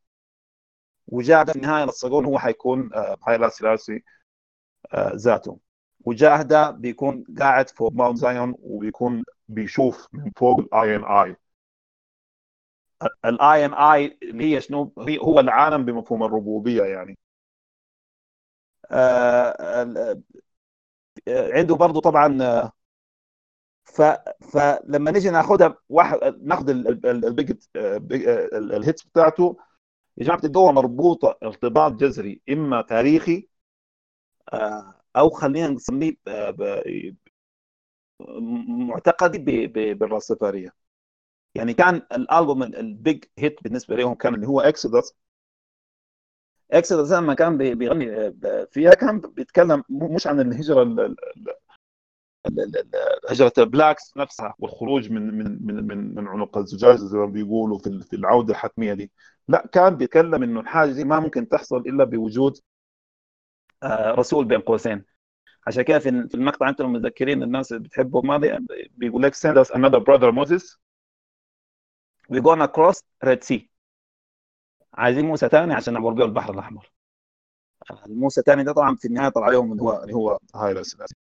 [1.07, 2.91] وجاء في النهاية للصقون هو حيكون
[3.27, 4.05] هايلا سلاسي
[4.97, 5.59] ذاته.
[6.07, 11.37] وجاهده بيكون قاعد فوق ماونت زايون وبيكون بيشوف من فوق الاي ان اي
[13.25, 14.93] الاي ان اي اللي هي شنو؟
[15.23, 17.19] هو العالم بمفهوم الربوبية يعني.
[18.91, 20.17] آه
[21.29, 22.39] عنده برضه طبعا
[23.85, 24.03] ف
[24.53, 26.69] فلما نيجي ناخذها واحد ناخذ
[27.07, 29.57] ال biggest ال hits بتاعته
[30.19, 33.49] يا جماعة بتبقى مربوطه ارتباط جذري إما تاريخي
[34.53, 36.15] آه أو خلينا نسميه
[38.89, 40.71] معتقدي بالراسفارية.
[41.55, 45.15] يعني كان الألبوم ال big hit بالنسبة لهم كان اللي هو Exodus
[46.73, 48.33] Exodus لما كان بيغني
[48.71, 50.85] فيها كان بيتكلم مش عن الهجرة
[53.31, 57.79] هجرة ال blacks نفسها والخروج من من من من, من عنق الزجاج زي ما بيقولوا
[57.79, 59.13] في العودة الحتمية دي.
[59.49, 62.61] لا كان بيتكلم إنه الحاجة دي ما ممكن تحصل إلا بوجود آه،
[63.85, 65.05] رسول بين قوسين.
[65.67, 68.59] عشان كده في المقطع أنتم متذكرين الناس اللي بتحبوا ماضي
[68.91, 70.79] بيقول لك send us another brother Moses.
[72.31, 73.69] We gonna cross Red Sea.
[74.95, 76.93] عايزين موسى ثاني عشان بيه البحر الأحمر.
[78.07, 80.39] الموسى الثاني ده طبعا في النهاية طلع اللي هو اللي هو
[80.83, 81.15] سلاسي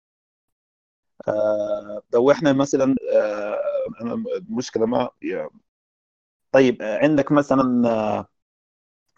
[1.28, 3.58] آه لو إحنا مثلا آه
[4.38, 5.10] المشكلة ما
[6.52, 8.26] طيب عندك مثلا آه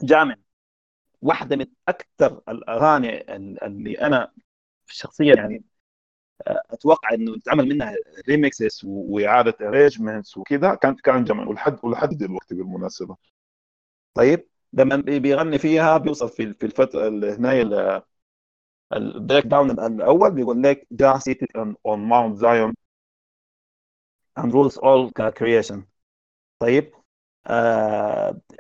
[0.03, 0.37] جامع.
[1.22, 4.33] واحدة من أكثر الأغاني اللي أنا
[4.87, 5.64] شخصيا يعني
[6.48, 7.94] آه، أتوقع إنه يتعمل منها
[8.29, 13.16] remixes وإعادة arrangements وكذا كانت كان جمع ولحد ولحد دلوقتي بالمناسبة.
[14.14, 18.03] طيب لما بيغني فيها بيوصل في في الفترة هنا
[18.93, 21.47] ال breakdown الأول بيقول لك Jah seated
[21.86, 22.74] on Mount Zion
[24.36, 25.82] and rules all creation.
[26.61, 26.93] طيب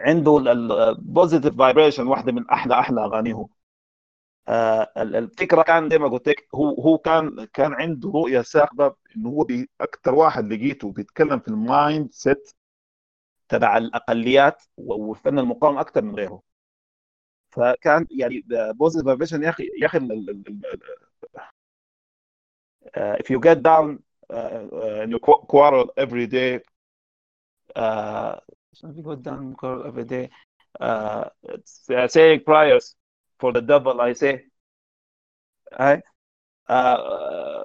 [0.00, 3.46] عنده ال positive vibration واحدة من أحلى أحلى أغانيه.
[4.48, 9.28] آه الفكرة كان زي ما قلت لك هو هو كان كان عنده رؤية ثاقبه إنه
[9.30, 9.46] هو
[9.80, 12.50] أكثر واحد لقيته بيتكلم في المايند سيت
[13.48, 16.42] تبع الأقليات والفن المقاوم أكثر من غيره.
[17.50, 19.98] فكان يعني بوزيتيف فايبريشن يا أخي يا أخي
[23.20, 26.60] if you get down uh, and you quarrel every day
[27.76, 28.36] uh,
[28.83, 30.29] if you go down quarrel every day
[30.79, 31.25] uh,
[32.07, 32.95] saying prayers
[33.39, 34.43] for the devil I say
[35.77, 36.01] I
[36.67, 37.63] uh,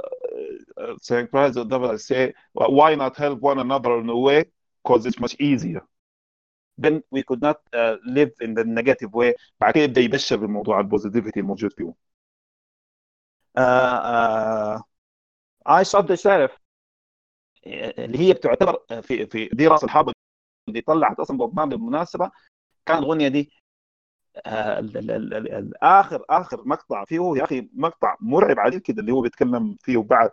[1.01, 4.45] saying prayers for the devil I say why not help one another in a way
[4.83, 5.83] because it's much easier
[6.77, 10.81] then we could not uh, live in the negative way بعد كده يبدا يبشر بالموضوع
[10.81, 11.95] البوزيتيفيتي الموجود فيه
[13.59, 14.79] uh, uh,
[15.67, 16.53] I shot the sheriff
[17.67, 20.12] اللي هي بتعتبر في في دي راس الحرب
[20.68, 22.32] اللي طلعت أصلا بوب مارلي بالمناسبة
[22.86, 23.52] كان الأغنية دي
[24.46, 24.88] آه
[25.84, 30.32] آخر آخر مقطع فيه يا أخي مقطع مرعب عديد كده اللي هو بيتكلم فيه بعد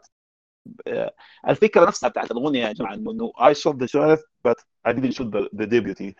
[0.87, 1.14] آه
[1.49, 4.57] الفكرة نفسها بتاعت الأغنية يا جماعة إنه I shot the sheriff but
[4.89, 6.14] I didn't the, the deputy.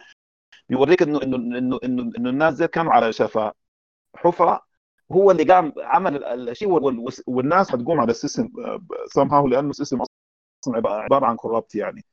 [0.68, 3.52] بيوريك إنه إنه إنه إنه إنه الناس دي كانوا على شفا
[4.16, 4.66] حفره
[5.12, 6.68] هو اللي قام عمل الشيء
[7.26, 8.48] والناس حتقوم على السيستم
[9.18, 9.98] somehow لأنه السيستم
[10.64, 12.04] أصلا عبارة عن كوربت يعني.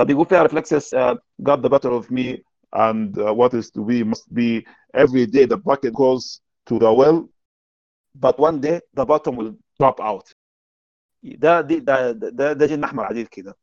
[0.00, 2.38] فبيقول فيها ريفلكسس uh, got the better of me
[2.72, 6.92] and uh, what is to be must be every day the bucket goes to the
[6.92, 7.28] well
[8.14, 10.32] but one day the bottom will drop out
[11.22, 13.56] ده دي ده ده ده جن أحمر عديد كده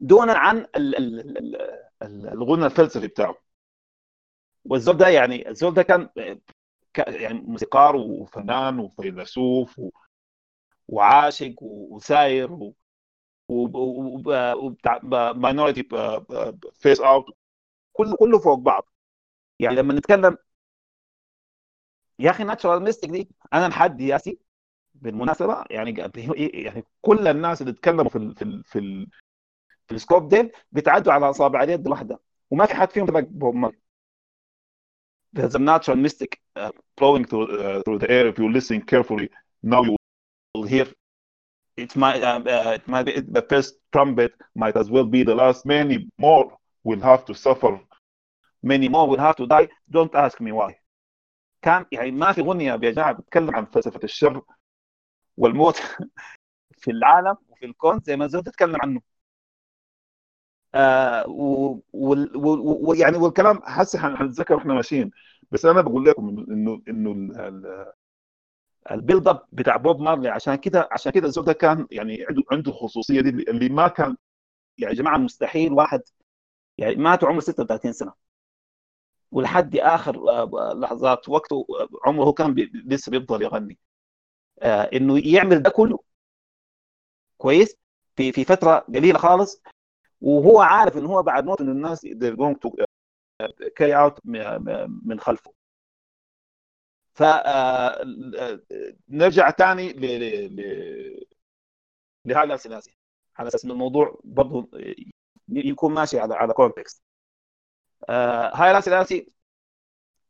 [0.00, 1.56] دونا عن ال ال
[2.02, 3.36] ال الغنى الفلسفي بتاعه
[4.64, 6.08] والزول ده يعني الزول ده كان
[6.96, 9.80] يعني موسيقار وفنان وفيلسوف.
[10.88, 12.74] وعاشق وساير و...
[14.56, 15.00] وبتاع
[15.32, 15.82] ماينورتي
[16.74, 17.24] فيس اوت
[17.92, 18.88] كله كله فوق بعض.
[19.58, 20.36] يعني لما نتكلم
[22.18, 24.38] يا أخي ناتشورال ميستيك دي أنا لحد ياسي
[24.94, 29.06] بالمناسبة يعني يعني كل الناس اللي اتكلموا في ال في ال في,
[29.88, 32.20] في السكوب ديل بيتعدوا على أصابع اليد واحدة.
[32.50, 33.72] وما في حد فيهم تبقى بوب
[35.34, 38.26] There's a natural mystic uh, flowing through, uh, through the air.
[38.26, 39.30] If you listen carefully,
[39.62, 39.96] now you
[40.54, 40.86] will hear
[41.76, 45.34] it might uh, uh, it might be the first trumpet might as well be the
[45.34, 45.64] last.
[45.66, 47.80] Many more will have to suffer.
[48.62, 49.68] Many more will have to die.
[49.90, 50.74] Don't ask me why.
[51.62, 54.42] كان يعني ما في اغنيه يا جماعة بتتكلم عن فلسفة الشر
[55.36, 55.76] والموت
[56.82, 59.00] في العالم وفي الكون زي ما زلت تتكلم عنه.
[60.74, 61.24] آه
[61.92, 65.10] ويعني والكلام هسه حنتذكر وإحنا ماشيين
[65.50, 67.10] بس أنا بقول لكم انه إنه
[68.90, 70.28] البيلد اب بتاع بوب مارلي.
[70.28, 74.16] عشان كده عشان كده الزول ده كان يعني عنده عنده الخصوصيه دي اللي ما كان
[74.78, 76.02] يعني يا جماعة مستحيل واحد
[76.78, 78.12] يعني مات عمره 36 سنة.
[79.30, 80.16] ولحد آخر
[80.74, 81.66] لحظات وقته
[82.06, 82.54] عمره كان
[82.86, 83.78] لسه بيفضل يغني.
[84.62, 85.98] آه إنه يعمل ده كله
[87.38, 87.76] كويس
[88.16, 89.62] في في فترة قليلة خالص.
[90.20, 92.84] وهو عارف ان هو بعد موت ان الناس they're going to
[93.80, 94.20] carry out
[95.04, 95.52] من خلفه.
[97.14, 97.22] ف
[99.08, 100.06] نرجع ثاني ل
[102.24, 102.96] لهذا السلاسي
[103.36, 104.68] على أساس إن الموضوع برضه
[105.48, 107.02] يكون ماشي على على كونتكست
[108.54, 109.32] هاي السلاسي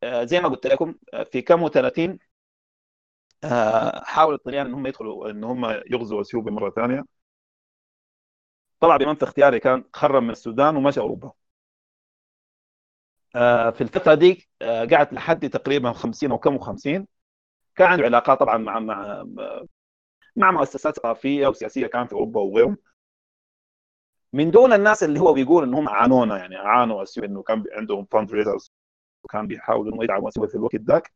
[0.05, 0.95] زي ما قلت لكم
[1.33, 2.19] في كم و30
[4.05, 7.05] حاول الطليان ان هم يدخلوا إن هم يغزوا أثيوبيا مرة ثانية.
[8.81, 11.33] طلع بمنفى اختياري كان خرم من السودان ومشى أوروبا.
[13.73, 17.05] في الفترة دي قعد لحد تقريبا 50 أو كم و50
[17.77, 19.25] كان عنده علاقات طبعا مع مع
[20.37, 22.77] مع مؤسسات ثقافيه وسياسية كان في أوروبا وغيرهم.
[24.33, 28.33] من دون الناس اللي هو بيقول إنهم عانونا يعني عانوا اثيوبيا إنه كان عندهم فاند
[28.33, 28.73] ريزرز
[29.25, 31.13] وكان بيحاولوا إنه يدعموا اثيوبيا في الوقت ذاك.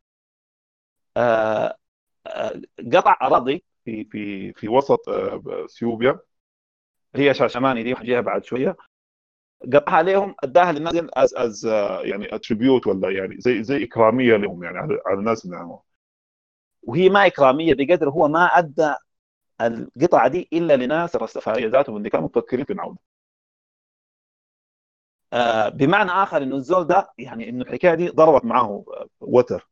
[2.92, 5.08] قطع أراضي في في في وسط
[5.64, 6.18] اثيوبيا
[7.14, 8.76] هي شاشماني دي وحجيها بعد شوية.
[9.64, 11.64] قطعها عليهم أداها للناس از از
[12.04, 15.82] يعني اتريبيوت ولا يعني زي زي إكرامية لهم يعني على, الناس اللي عملوها
[16.82, 18.94] وهي ما إكرامية بقدر هو ما أدى
[19.62, 22.98] القطعة دي إلا لناس الرستفارية ذاتهم اللي كانوا مفكرين في العوده
[25.32, 28.84] آه بمعنى آخر إنه الزول ده يعني إنه الحكاية دي ضربت معاه
[29.20, 29.68] وتر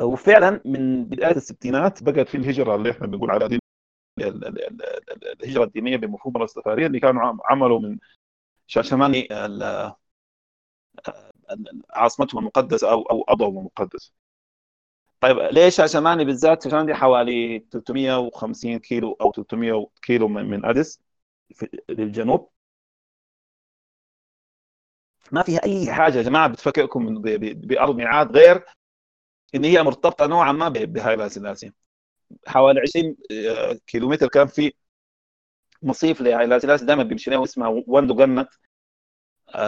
[0.00, 3.58] وفعلا من بداية الستينات بقت في الهجرة اللي إحنا بنقول عليها دي
[4.18, 7.98] الهجرة الدينية بمفهوم الرستفاريه اللي كانوا عملوا من
[8.66, 9.28] شاشماني
[11.90, 14.12] عاصمتهم المقدسه أو أو ارضهم المقدسه.
[15.20, 21.00] طيب ليش شاشماني بالذات؟ شاشماني حوالي 350 كيلو أو 300 كيلو من أديس
[21.88, 22.50] للجنوب.
[25.32, 28.64] ما فيها أي حاجة يا جماعة بتفكركم بأرض ميعاد غير
[29.54, 31.72] إن هي مرتبطة نوعا ما بهايلا سلاسي.
[32.46, 33.16] حوالي 20
[33.86, 34.72] كيلومتر كان في
[35.82, 38.48] مصيف لهايلا سلاسي دائما بيمشي له اسمها وندو جنت.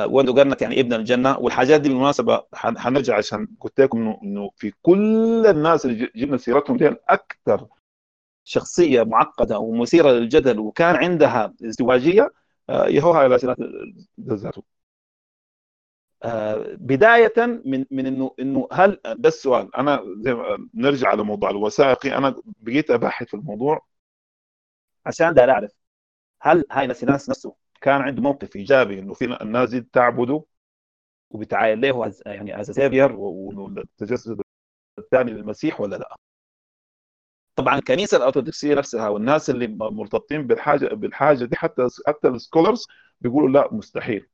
[0.06, 1.38] وندو جنت يعني ابن الجنة.
[1.38, 6.88] والحاجات دي بالمناسبة حنرجع عشان قلت لكم انه في كل الناس اللي جبنا سيرتهم دي
[7.08, 7.66] أكثر
[8.44, 12.32] شخصية معقدة ومثيرة للجدل وكان عندها ازدواجية
[12.70, 13.62] يهو هايلا سلاسي
[14.20, 14.62] ذاته
[16.74, 17.32] بداية
[17.64, 22.42] من من انه إنه هل ده السؤال أنا زي ما نرجع على موضوع الوثائقي أنا
[22.46, 23.86] بقيت ابحث في الموضوع
[25.06, 25.72] عشان ده أعرف
[26.40, 30.44] هل هاي الناس نفسه كان عنده موقف إيجابي إنه في الناس دي تعبده
[31.30, 34.40] وبتعاين له يعني از سيفير والتجسد
[34.98, 36.16] الثاني للمسيح ولا لا؟
[37.56, 42.86] طبعا الكنيسه الارثوذكسيه نفسها والناس اللي مرتبطين بالحاجة بالحاجة دي حتى حتى السكولرز
[43.20, 44.28] بيقولوا لا مستحيل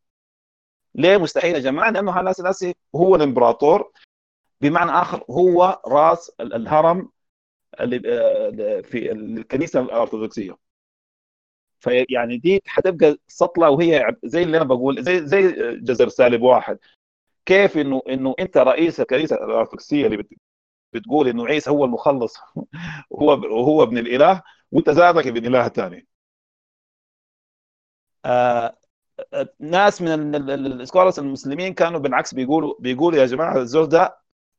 [0.94, 3.92] ليه مستحيل يا جماعة؟ لأنه هذا الاساسي هو الإمبراطور.
[4.60, 7.10] بمعنى آخر هو راس الهرم
[7.80, 10.56] اللي آه، في الكنيسة الأرثوذكسية.
[11.80, 16.78] فيعني دي حتبقى سطلة وهي زي اللي أنا بقول زي زي جزر سالب واحد.
[17.46, 20.24] كيف إنه إنه أنت رئيس الكنيسة الأرثوذكسية اللي
[20.94, 22.36] بتقول إنه عيسى هو المخلص
[23.10, 24.42] وهو وهو ابن الإله
[24.72, 26.06] وأنت ذاتك ابن إله ثاني
[28.24, 28.76] آه
[29.60, 34.18] ناس من السكولرز المسلمين كانوا بالعكس بيقولوا بيقولوا يا جماعة الزول ده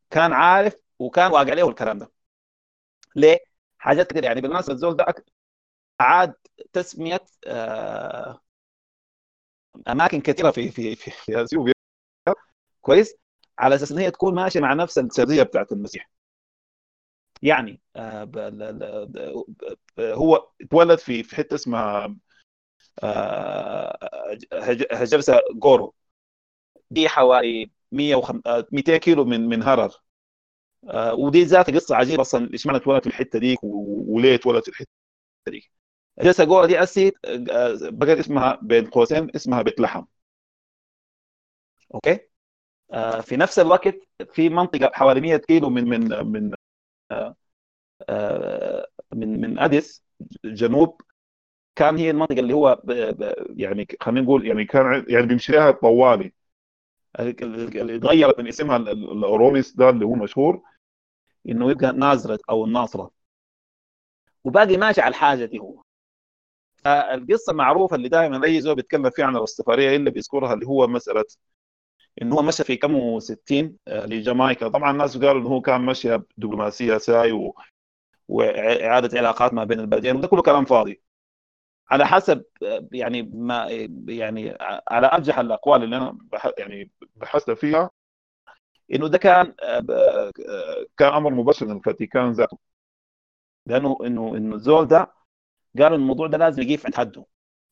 [0.10, 2.12] كان عارف وكان واقع له الكلام ده.
[3.16, 3.38] ليه؟
[3.78, 5.06] حاجات كثير يعني بالمناسبة الزول ده
[6.02, 6.34] أعاد
[6.74, 8.42] تسمية آه
[9.88, 11.74] أماكن كثيره في في في, في أثيوبيا.
[12.82, 13.16] كويس؟
[13.60, 16.10] على أساس إن هي تكون ماشية مع نفس السرديه بتاعت المسيح.
[17.42, 18.24] يعني آه
[20.00, 22.16] هو اتولد في في حتة اسمها
[23.04, 23.98] آه،
[24.94, 25.96] هجرسة جورو
[26.92, 29.92] دي حوالي 200 كيلو من من هرر.
[30.90, 34.70] آه، ودي ذات قصة عجيبة أصلا إيش معنى اتولد في الحتة ديك وليه اتولد في
[34.70, 34.88] الحتة
[35.48, 35.72] ديك
[36.20, 40.06] هجرسة جورو دي اسي آه، بقت اسمها بين قوسين اسمها بيت لحم
[41.96, 42.20] أوكي
[43.22, 43.96] في نفس الوقت
[44.34, 46.52] في منطقة حوالي 100 كيلو من من من
[49.14, 50.04] من من أديس
[50.46, 51.02] جنوب
[51.76, 55.72] كان هي المنطقة اللي هو ب ب يعني خلينا نقول يعني كان يعني بيمشي لها
[55.72, 56.34] طوالي
[58.02, 60.62] تغيرت من اسمها الاوروميس ده اللي هو مشهور
[61.50, 63.12] إنه يبقى نازرت أو الناصرة.
[64.44, 65.82] وباقي ماشي على الحاجة دي هو.
[66.84, 71.26] فالقصة المعروفه اللي دائما أي زول بيتكلم فيها عن الرستفارية إلا بيذكرها اللي هو مسألة
[72.22, 74.68] انه هو مشى في كم 60 آه، لجامايكا.
[74.68, 77.56] طبعا الناس قالوا إنه هو كان مشي دبلوماسيه ساي و...
[78.28, 80.16] وإعادة علاقات ما بين البلدين.
[80.16, 81.02] وده كله كلام فاضي.
[81.92, 82.44] على حسب
[82.92, 83.68] يعني ما
[84.08, 84.58] يعني
[84.88, 86.18] على أرجح الأقوال اللي أنا
[86.58, 87.90] يعني بحثت فيها
[88.94, 89.54] إنه ده كان
[90.98, 92.58] كان أمر مباشر من الفاتيكان ذاته.
[93.66, 95.14] لأنه إنه إنه الزول ده
[95.80, 97.26] قالوا الموضوع ده لازم يقيف عند حده.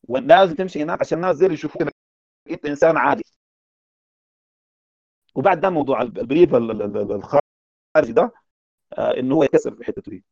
[0.08, 1.82] ولازم تمشي هناك عشان الناس زي يشوفوك
[2.50, 3.24] أنت إنسان عادي.
[5.34, 7.42] وبعد ده موضوع البريف الخارجي
[8.12, 8.32] ده
[8.98, 10.24] آه، إنه هو يكسر في حتته دي.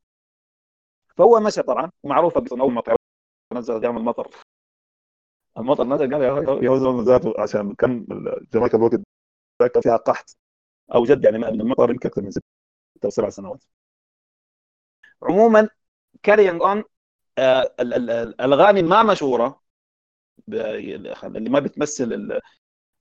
[1.16, 2.80] فهو مشى طبعا ومعروفة اول ما
[3.52, 4.28] نزل يعمل مطر
[5.58, 8.06] المطر نزل قال زلمه ذاته عشان كان
[8.52, 9.00] جامايكا الوقت
[9.62, 10.36] ذاك فيها قحط
[10.94, 12.44] أو جد يعني من المطر يمكن أكثر من ست
[13.04, 13.64] أو سبع سنوات.
[15.22, 15.68] عموما
[16.22, 16.84] كارينج اون
[17.38, 19.62] آه، الاغاني ما مشهورة.
[20.48, 22.40] اللي ما بتمثل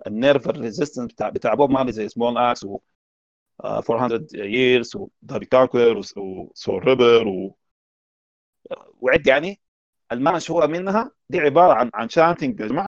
[0.08, 2.80] النيرف ريزيستنس بتاع بتاع بوب مارلي زي سمول أكس و
[3.66, 7.56] 400 ييرز ودابي كاركر وسول ريبر و
[9.02, 9.60] وعد يعني.
[10.12, 12.88] الما مشهوره منها دي عبارة عن عن شانتنج يا جماعة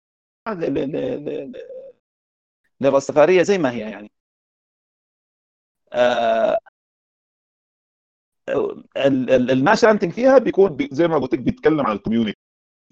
[2.81, 4.11] للرستفاريه زي ما هي يعني.
[5.93, 6.59] آه
[9.75, 12.37] شانتنج فيها بيكون زي ما قلت لك بيتكلم عن الكوميونتي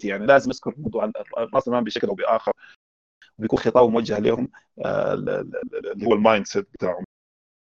[0.04, 0.26] يعني.
[0.26, 2.52] لازم يذكر موضوع الراس بشكل أو بآخر.
[3.38, 4.50] بيكون خطاب موجه لهم
[4.84, 7.04] آه، اللي هو المايند سيت بتاعهم.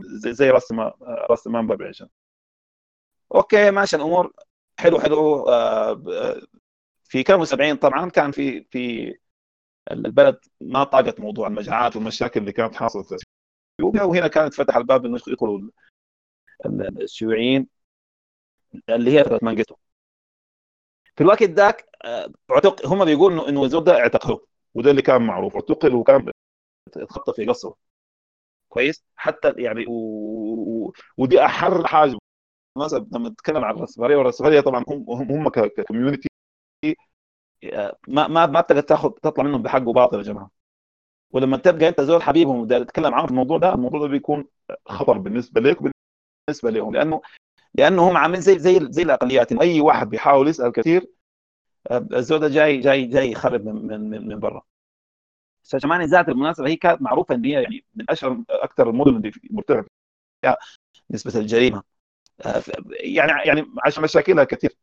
[0.01, 0.71] زي راس
[1.31, 1.67] راس المال
[3.35, 4.31] أوكي ماشي الأمور.
[4.83, 5.43] حلو حلو.
[5.49, 6.01] آه،
[7.03, 9.13] في كانوا 70 طبعا كان في في
[9.91, 13.03] البلد ما طاقت موضوع المجاعات والمشاكل اللي كانت حاصلة.
[13.03, 13.15] في
[13.81, 15.61] اثيوبيا وهنا كانت فتح الباب إنه يدخلوا
[17.01, 17.67] الشيوعيين
[18.89, 19.75] اللي هي فترة مانجتو.
[21.15, 25.55] في الوقت ذاك آه، اعتق هم بيقولوا إنه الزول ده اعتقلوه وده اللي كان معروف.
[25.55, 26.31] اعتقل وكان
[26.97, 27.75] اتخطى في قصره.
[28.69, 29.93] كويس؟ حتى يعني و...
[29.93, 30.93] و...
[31.17, 32.17] ودي أحر حاجة.
[32.77, 36.29] لما نتكلم عن الراسماليه والراسماليه طبعا هم هم ككوميونتي
[38.07, 40.51] ما ما ما بتقدر تاخذ تطلع منهم بحق وباطل يا جماعة.
[41.31, 44.45] ولما تبقى أنت زول حبيبهم تتكلم معاهم في الموضوع ده الموضوع ده بيكون
[44.87, 46.93] خطر بالنسبة لك وبالنسبة لهم.
[46.95, 47.21] لأنه
[47.75, 49.51] لأنه هم عاملين زي زي زي الأقليات.
[49.51, 51.07] أي واحد بيحاول يسأل كثير
[51.91, 54.61] الزول ده جاي جاي جاي يخرب من من, من برا.
[55.63, 59.83] شماني ذات المناسبة هي كانت معروفة إن هي يعني من أشهر أكثر المدن اللي مرتفع
[60.43, 60.57] فيها
[61.11, 61.83] نسبة الجريمة.
[62.99, 64.77] يعني يعني عشان مشاكلها كثير.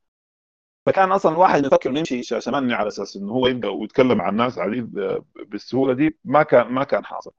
[0.86, 4.92] فكان أصلا الواحد يفكر يمشي شماني على أساس إنه هو يبدأ ويتكلم عن الناس عديد
[5.46, 7.32] بالسهولة دي ما كان ما كان حاصل.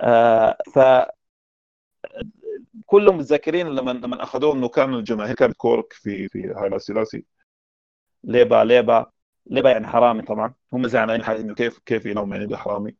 [0.00, 0.78] آه ف
[2.86, 7.24] كلهم متذكرين لما لما أخذوه إنه كان الجماهير كانت كورك في في هايلا سلاسي
[8.24, 9.06] ليبا ليبا
[9.46, 10.54] ليبا يعني حرامي طبعا.
[10.72, 12.96] هم زعلانين إنه كيف كيف ينوم يعني حرامي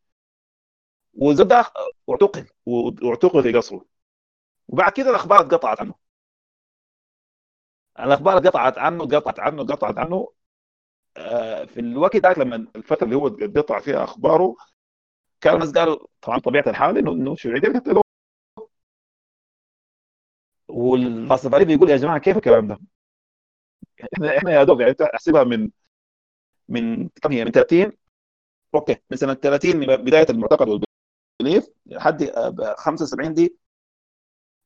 [1.15, 3.96] وزد اعتقل واعتقل في قصره.
[4.69, 5.95] وبعد كده الأخبار اتقطعت عنه.
[8.01, 10.33] الأخبار اتقطعت عنه قطعت عنه قطعت عنه.
[11.17, 14.57] آه، في الوقت ذاك لما الفترة اللي هو قطع فيها أخباره
[15.41, 18.03] كان الناس قالوا طبعا طبيعة الحال انه إنه شيوعي قتلوه
[20.69, 22.79] والفلسفه بيقول يا جماعة كيف الكلام ده؟
[24.15, 25.71] إحنا إحنا يا دوب يعني أحسبها من
[26.69, 27.93] من كم هي من 30
[28.75, 30.69] okay من سنة 30 من بداية المعتقد
[31.43, 32.33] وال belief لحد
[32.79, 33.57] 75 دي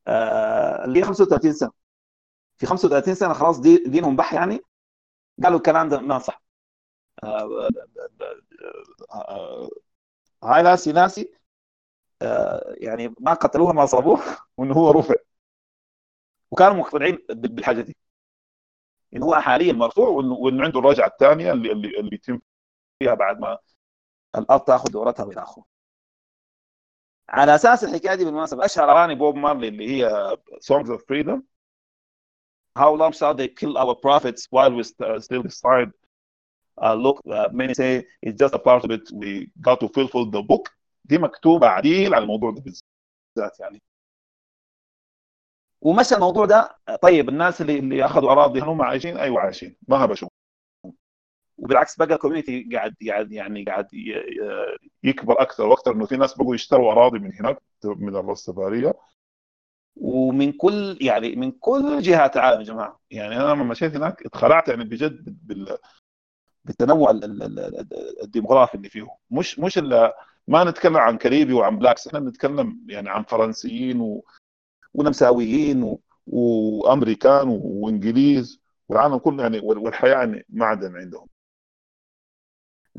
[0.09, 1.71] آه اللي هي 35 سنة؟
[2.59, 4.61] في 35 سنة خلاص دي دينهم بح يعني؟
[5.45, 6.43] قالوا الكلام ده ما صح.
[7.25, 7.69] آه
[10.45, 11.33] هاي ناسي ناسي.
[12.23, 14.21] آه يعني ما قتلوه ما صابوه
[14.59, 15.15] وإنه هو رفع.
[16.51, 17.97] وكانوا مقتنعين بالحاجة دي.
[19.17, 22.41] انه هو حاليا مرفوع وانه, عنده الرجعة الثانية اللي اللي, اللي بيتم
[23.01, 23.59] فيها بعد ما
[24.39, 25.65] الأرض تأخذ دورتها وإلى آخره.
[27.31, 30.37] على أساس الحكاية دي بالمناسبة أشهر أغاني بوب مارلي اللي هي
[30.71, 31.43] Songs of Freedom
[32.79, 35.91] How long shall they kill our prophets while we still decide
[36.85, 40.27] uh, look uh, many say it's just a part of it we got to fulfill
[40.31, 40.71] the book.
[41.05, 43.83] دي مكتوبة عديل على الموضوع ده بالذات يعني.
[45.81, 49.77] ومشى الموضوع ده طيب الناس اللي اللي أخذوا أراضي هم عايشين؟ أيوه عايشين.
[49.89, 50.29] ما هبشوا
[51.61, 53.89] وبالعكس بقى الكوميونتي قاعد قاعد يعني قاعد
[55.05, 58.95] يكبر أكثر وأكثر إنه في ناس بقوا يشتروا أراضي من هناك من الرستفاريه
[59.97, 63.01] ومن كل يعني من كل جهات العالم يا جماعة.
[63.11, 65.79] يعني أنا لما مشيت هناك اتخلعت يعني بجد بال
[66.65, 67.11] بالتنوع
[68.23, 69.07] الديموغرافي اللي فيه.
[69.31, 69.79] مش مش
[70.49, 74.25] ما نتكلم عن كاريبي وعن blacks إحنا بنتكلم يعني عن فرنسيين و
[74.95, 76.01] ونمساويين و...
[76.27, 81.27] وأمريكان وإنجليز والعالم كله يعني والحياة يعني معدن عندهم.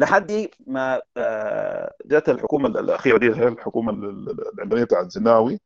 [0.02, 5.60] لحد ما آه، جت الحكومة الأخيرة دي هي الحكومة العلمانيه بتاعت زناوي.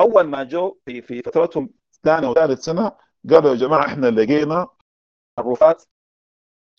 [0.00, 1.70] أول ما جو في في فترتهم
[2.04, 2.92] ثانية وثالث سنة
[3.30, 4.66] قالوا يا جماعة إحنا لقينا
[5.38, 5.84] الرفات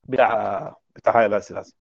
[0.09, 1.75] بتاع بتاع هاي الأساس.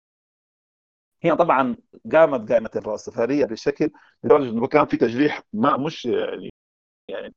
[1.25, 1.77] هنا طبعا
[2.13, 3.91] قامت قائمة الرأسفارية بشكل
[4.25, 6.51] لدرجة إنه كان في تجريح ما مش يعني
[7.09, 7.35] يعني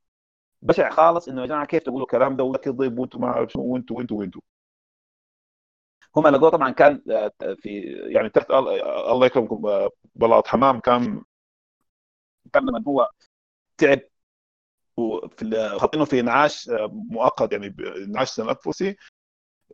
[0.64, 3.96] بشع خالص إنه يا جماعة كيف تقولوا الكلام ده؟ وكذب وأنتم ما أعرف شنو وأنتم
[3.96, 4.42] وأنتم وأنتم.
[6.16, 7.32] هم لقوه طبعا كان آه،
[7.62, 7.70] في
[8.14, 11.24] يعني تحت الله يكرمكم آه، بلاط حمام كان
[12.54, 13.10] كان لما هو
[13.78, 14.00] تعب
[14.98, 18.96] وفي حاطينه في انعاش آه، مؤقت يعني انعاش تنفسي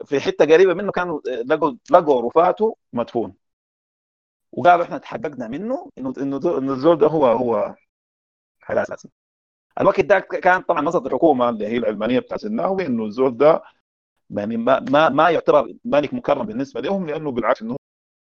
[0.06, 3.36] في حتة قريبة منه كانوا لقوا لقوا رفاته مدفون.
[4.52, 7.76] وقالوا إحنا تحققنا منه إنه إنه الزول ده هو هو
[8.60, 9.10] حاجة اساسي
[9.82, 13.64] الوقت ده كان طبعا نظره الحكومة اللي هي العلمانيه بتاعت الناوي إنه الزول ده
[14.30, 17.76] يعني ما ما ما يعتبر مالك مكرم بالنسبة لهم لأنه بالعكس إنه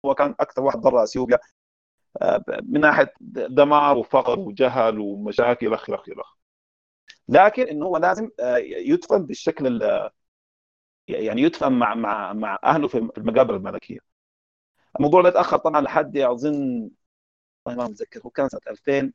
[0.06, 1.38] هو كان أكثر واحد ضر إثيوبيا
[2.22, 6.36] آه، من ناحية دمار وفقر وجهل ومشاكل اخ اخ اخ
[7.28, 9.66] لكن إنه هو لازم آه، يدفن بالشكل
[11.08, 13.98] يعني يدفن مع مع مع أهله في المقابر الملكية.
[14.96, 16.90] الموضوع ده اتاخر طبعا لحد أظن
[17.66, 19.12] ما متذكر هو كان سنة 2000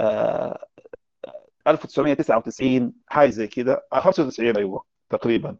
[0.00, 0.66] آه
[1.68, 5.56] 1999 حاجة زي كده 95 آه، أيوه تقريبا.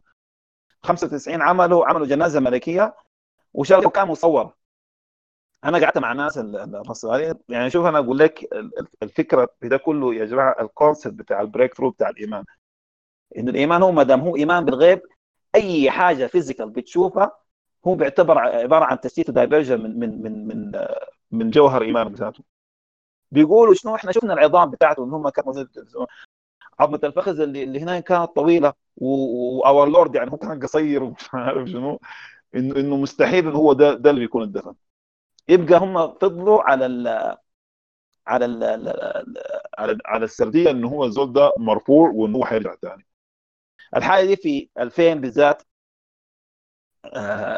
[0.83, 2.95] 95 عملوا عملوا جنازة ملكية
[3.53, 4.53] وشغله كان مصور
[5.65, 8.49] أنا قعدت مع ناس الراستفاريين يعني شوف أنا أقول لك
[9.03, 12.43] الفكرة في ده كله يا جماعة ال concept بتاع ال breakthrough بتاع الإيمان.
[13.37, 15.01] انه الإيمان هو ما دام هو إيمان بالغيب
[15.55, 17.31] أي حاجة physical بتشوفها
[17.87, 20.71] هو بيعتبر عبارة عن تشتيت و diversion من من من من
[21.31, 22.43] من جوهر إيمان ذاته
[23.31, 25.65] بيقولوا شنو؟ إحنا شفنا العظام بتاعته إن هم كانوا
[26.79, 28.73] عظمة الفخذ اللي, اللي هنا كانت طويلة.
[28.99, 31.99] واور لورد يعني هو كان قصير ومش عارف شنو
[32.55, 34.75] انه إنه مستحيل إنه هو ده ده اللي بيكون الدفن.
[35.49, 37.07] يبقى هم فضلوا على ال
[38.27, 38.63] على ال
[39.79, 43.05] على على السردية إنه هو الزول ده مرفوع وإنه هو حيرجع ثاني
[43.95, 45.63] الحالة دي في 2000 بالذات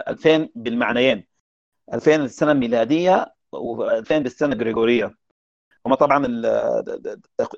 [0.08, 1.28] 2000 بالمعنيين.
[1.94, 5.16] 2000 السنة الميلادية و2000 بالسنة الجريجوريه
[5.86, 6.26] هم طبعا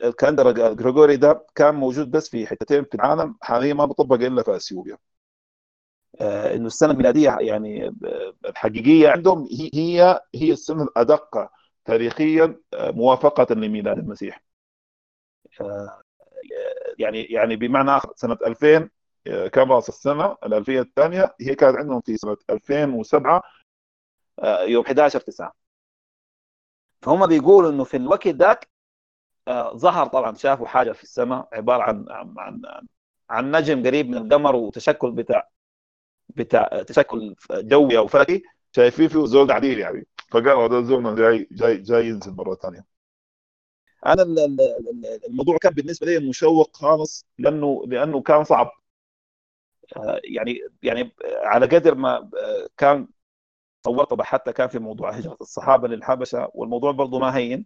[0.04, 4.44] ال calendar الجريجوري ده كان موجود بس في حتتين في العالم حاليا ما بطبق إلا
[4.44, 4.98] في أثيوبيا.
[6.22, 7.96] آه، إنه السنة الميلادية يعني
[8.46, 11.50] الحقيقية عندهم هي هي السنة الادق
[11.86, 14.44] تاريخيا آه، موافقة لميلاد المسيح.
[15.62, 16.02] آه،
[17.00, 18.90] يعني يعني بمعنى آخر سنة 2000
[19.26, 23.42] كان راس السنة؟ الألفية الثانية هي كانت عندهم في سنة 2007
[24.68, 25.54] يوم 11 9
[27.04, 28.70] فهم بيقولوا إنه في الوقت ذاك
[29.48, 32.88] آه، ظهر طبعا شافوا حاجة في السماء عبارة عن عن عن,
[33.30, 35.50] عن نجم قريب من القمر وتشكل بتاع
[36.30, 38.44] بتاع تشكل جوي أو فلكي
[38.76, 40.08] شايفين فيه زول عديل يعني.
[40.32, 42.86] فقالوا هذا زول جاي جاي جاي ينزل مرة ثانية.
[44.06, 44.24] أنا
[45.28, 48.72] الموضوع كان بالنسبة لي مشوق خالص لأنه لأنه كان صعب.
[49.98, 51.12] آه، يعني يعني
[51.44, 53.08] على قدر ما آه، كان
[53.86, 57.66] صورت وبحثت كان في موضوع هجرة الصحابة للحبشة والموضوع برضه ما هين.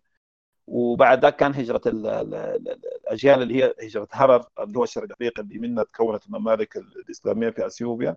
[0.68, 5.84] وبعد ذاك كان هجرة الأجيال اللي هي هجرة هرر اللي هو الشرق افريقيا اللي منها
[5.84, 8.16] تكونت الممالك الإسلامية في أثيوبيا.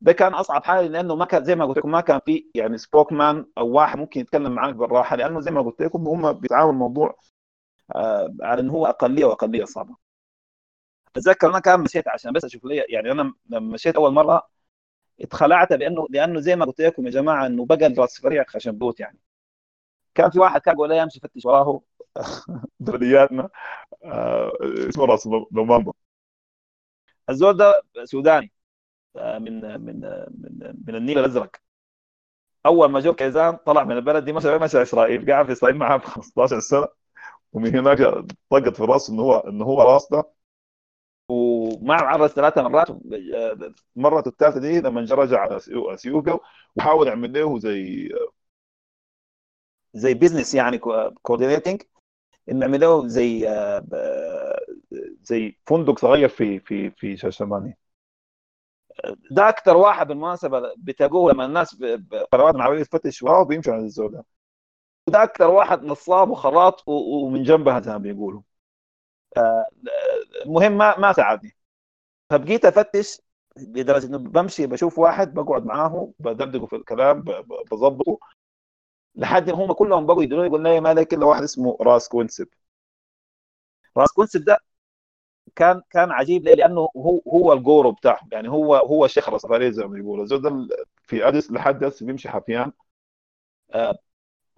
[0.00, 2.78] ده كان أصعب حاجة لأنه ما كان زي ما قلت لكم ما كان في يعني
[2.78, 6.72] سبوك مان أو واحد ممكن يتكلم معاك بالراحة لأنه زي ما قلت لكم هم بيتعاملوا
[6.72, 7.16] الموضوع
[7.96, 9.96] آه على إنه هو أقلية وأقلية صعبة.
[11.16, 14.48] أتذكر أنا كان مشيت عشان بس أشوف لي يعني أنا لما مشيت أول مرة
[15.20, 19.00] اتخلعت لأنه لأنه زي ما قلت لكم يا جماعة إنه بقى راس فريق خشب بوت
[19.00, 19.18] يعني.
[20.14, 21.82] كان في واحد كان يقول امشي فتش وراه
[22.80, 23.48] بلدياتنا
[24.04, 24.52] آه
[24.90, 25.94] اسمه راس لومامبو.
[27.30, 28.52] الزول ده سوداني.
[29.16, 30.00] آه من من
[30.40, 31.56] من من النيل الأزرق.
[32.66, 35.30] أول ما جو كيزان طلع من البلد دي مشى مشى إسرائيل.
[35.32, 36.88] قاعد في إسرائيل معاه 15 سنة.
[37.52, 37.98] ومن هناك
[38.50, 40.24] طقت في رأسه إنه هو إنه هو راس ده
[41.28, 42.90] وما عرس ثلاث مرات
[43.96, 45.60] المره الثالثة دي لما رجع على
[45.94, 46.38] اثيوبيا
[46.76, 48.08] وحاول يعمل له زي
[49.94, 50.78] زي business يعني
[51.22, 51.82] coordinating
[52.50, 53.48] إنه يعمل له زي
[55.22, 57.78] زي فندق صغير في في في شاشماني.
[59.30, 61.76] ده أكثر واحد بالمناسبة بتقول لما الناس
[62.32, 64.24] قنوات معويه تفتش وراه بيمشي على الزول ده.
[65.22, 68.42] أكثر واحد نصاب وخراط ومن جنبها زي ما بيقولوا.
[70.46, 71.56] المهم ما ما ساعدني.
[72.30, 73.20] فبقيت أفتش
[73.58, 77.22] لدرجة إنه بمشي بشوف واحد بقعد معاه بدردقه في الكلام
[77.72, 78.18] بظبطه
[79.16, 82.48] لحد ما هم كلهم بقوا يدلوني يقول لي ما لك إلا واحد اسمه راس كونسب.
[83.98, 84.58] راس كونسب ده
[85.56, 88.28] كان كان عجيب ليه؟ لأنه هو هو ال guru بتاعهم.
[88.32, 92.28] يعني هو هو الشيخ الراستفاري زي ما بيقولوا الزول ده في أديس لحد هسه بيمشي
[92.28, 92.72] حفيان.
[93.74, 93.98] آه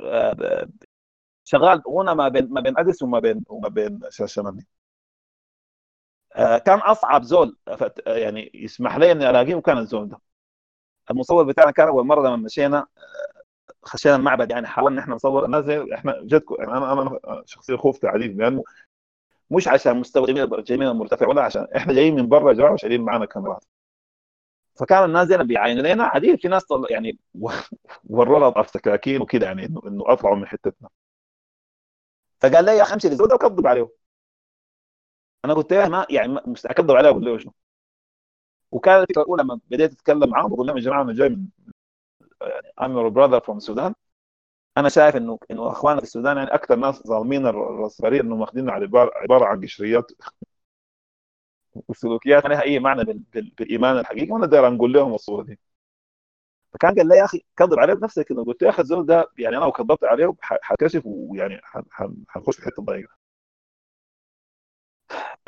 [0.01, 0.69] آه
[1.45, 4.67] شغال هنا ما بين ما بين أديس وما بين وما بين شاشماني
[6.37, 7.57] آه كان أصعب زول
[8.07, 10.19] يعني يسمح لي إني ألاقيه وكان الزول ده.
[11.11, 12.87] المصور بتاعنا كان أول مرة لما مشينا
[13.85, 15.45] خشينا المعبد يعني حاولنا إحنا نصور.
[15.45, 15.65] الناس
[15.95, 18.65] إحنا جد يعني أنا أنا شخصيا خفت عديد لأنه
[19.51, 23.27] مش عشان مستوى جميل جميل مرتفع ولا عشان إحنا جايين من برا جماعة وشايلين معنا
[23.27, 23.65] كاميرات.
[24.75, 27.19] فكان الناس زي بيعاينوا لنا عديد في ناس يعني
[28.11, 30.89] ورونا طرف سكاكين وكده يعني إنه أطلعوا من حتتنا.
[32.41, 33.89] فقال لي يا أخي امشي للزول ده وكذب عليه
[35.45, 37.53] أنا قلت له ما يعني اكذب عليه أقول له شنو؟
[38.73, 41.47] وكان الفكرة الاولى لما بديت أتكلم معاهم بقول لهم يا جماعة أنا جاي من
[42.81, 43.95] I'm your brother from Sudan.
[44.79, 49.11] أنا شايف انه إنه أخواننا في السودان يعني أكثر ناس ظالمين الراسماليه إنهم واخدين عباره
[49.17, 50.13] عبارة عن قشريات
[51.89, 52.45] وسلوكيات.
[52.47, 53.05] ما لها اي معنى
[53.35, 55.59] بالإيمان الحقيقي وأنا داير نقول لهم الصورة دي.
[56.75, 59.57] فكان قال لي يا أخي كذب عليه بنفسك كده قلت يا أخي الزول ده يعني
[59.57, 61.61] أنا لو كذبت عليه حكشف ويعني
[62.29, 63.15] حنخش في حتة ضيقة.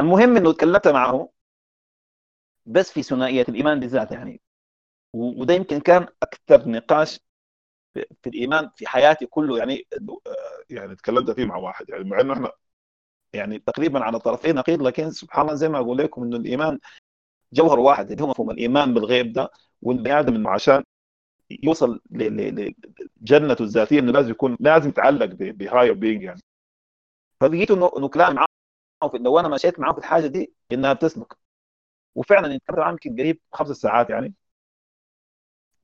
[0.00, 1.30] المهم إنه تكلمت معه
[2.66, 4.40] بس في ثنائية الإيمان بالذات يعني.
[5.12, 7.20] وده يمكن كان أكثر نقاش
[7.94, 9.86] في الإيمان في حياتي كله يعني
[10.70, 12.52] يعني تكلمت فيه مع واحد يعني مع إنه إحنا
[13.32, 16.78] يعني تقريبا على طرفين نقيض لكن سبحان الله زي ما أقول لكم إنه الإيمان
[17.52, 19.50] جوهر واحد اللي هو مفهوم الإيمان بالغيب ده
[19.82, 20.84] والبني آدم إنه عشان
[21.50, 26.40] يوصل لجنته الذاتية إنه لازم يكون لازم يتعلق بهاير بينج يعني.
[27.40, 28.46] فلقيت انه إنه كلام معاه
[29.14, 31.38] لو أنا مشيت معاه في الحاجة دي إنها بتسلك
[32.14, 34.34] وفعلا أنت معاه يمكن قريب خمس ساعات يعني.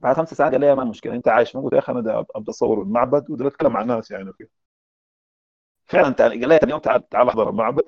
[0.00, 2.82] بعد خمس ساعات قال لي ما مشكلة أنت عايش؟ موجود يا أخي أنا أبدأ أصور
[2.82, 4.48] المعبد وده أتكلم مع الناس يعني فيه
[5.84, 7.82] فعلا قال لي اليوم تعال تعال أحضر المعبد.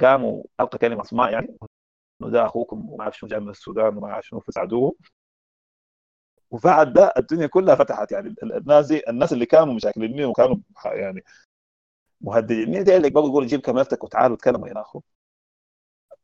[0.00, 1.58] قاموا ألقى كلمة أسماء يعني.
[2.22, 4.96] إنه ده أخوكم وما أعرف شنو جاي من السودان وما أعرف شنو فساعدوه.
[6.50, 8.12] وبعد ده الدنيا كلها فتحت.
[8.12, 11.24] يعني الناس دي الناس اللي كانوا مشاكليني وكانوا يعني
[12.20, 12.70] مهددين.
[12.70, 15.00] مين اللي بقول جيب كاميرتك وتعال وتكلم هنا أخو.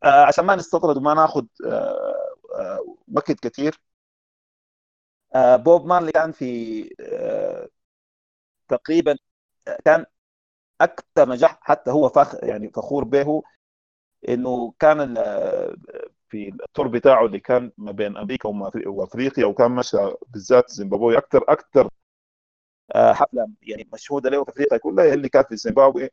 [0.05, 3.81] آه عشان ما نستطرد وما ناخذ آه آه وقت كثير
[5.35, 7.69] آه بوب مارلي كان في آه
[8.69, 9.17] تقريبا
[9.85, 10.07] كان
[10.81, 13.43] أكثر نجاح حتى هو فخ يعني فخور به
[14.29, 15.19] إنه كان
[16.35, 18.49] في التور بتاعه اللي كان ما بين أمريكا
[18.87, 19.97] وأفريقيا وكان مشى
[20.29, 21.89] بالذات زيمبابوي أكثر أكثر
[22.95, 26.11] حفلة يعني مشهودة له في أفريقيا كلها اللي كانت في زيمبابوي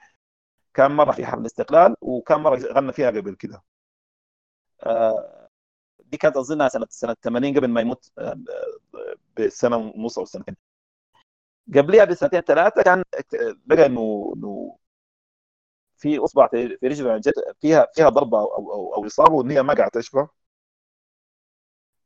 [0.73, 3.63] كان مرة في حفل الاستقلال وكان مرة غنى فيها قبل كده.
[5.99, 8.11] دي كانت أظنها سنه سنة 80 قبل ما يموت
[9.37, 10.55] بسنة ونص أو سنتين.
[11.75, 13.03] قبلها بسنتين ثلاثة كان
[13.67, 14.77] لقى إنه
[16.01, 17.21] في أصبع في رجله
[17.61, 20.27] فيها فيها ضربة أو أو, أو إصابة وإن هي ما قاعدة تشفى.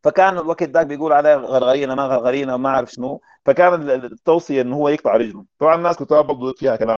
[0.04, 3.22] فكان الوقت ذاك بيقول عليه غرغرينا ما غرغرينا ما أعرف شنو.
[3.46, 5.46] فكان التوصية إنه هو يقطع رجله.
[5.60, 6.98] طبعا الناس كتاب برضه فيها كلام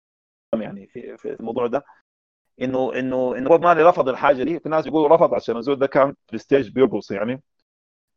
[0.54, 1.84] يعني في, في الموضوع ده.
[2.62, 4.60] انه انه إنه بوب مارلي رفض الحاجة دي.
[4.60, 7.42] في ناس بيقولوا رفض عشان الزول ده كان في stage بيرقص يعني.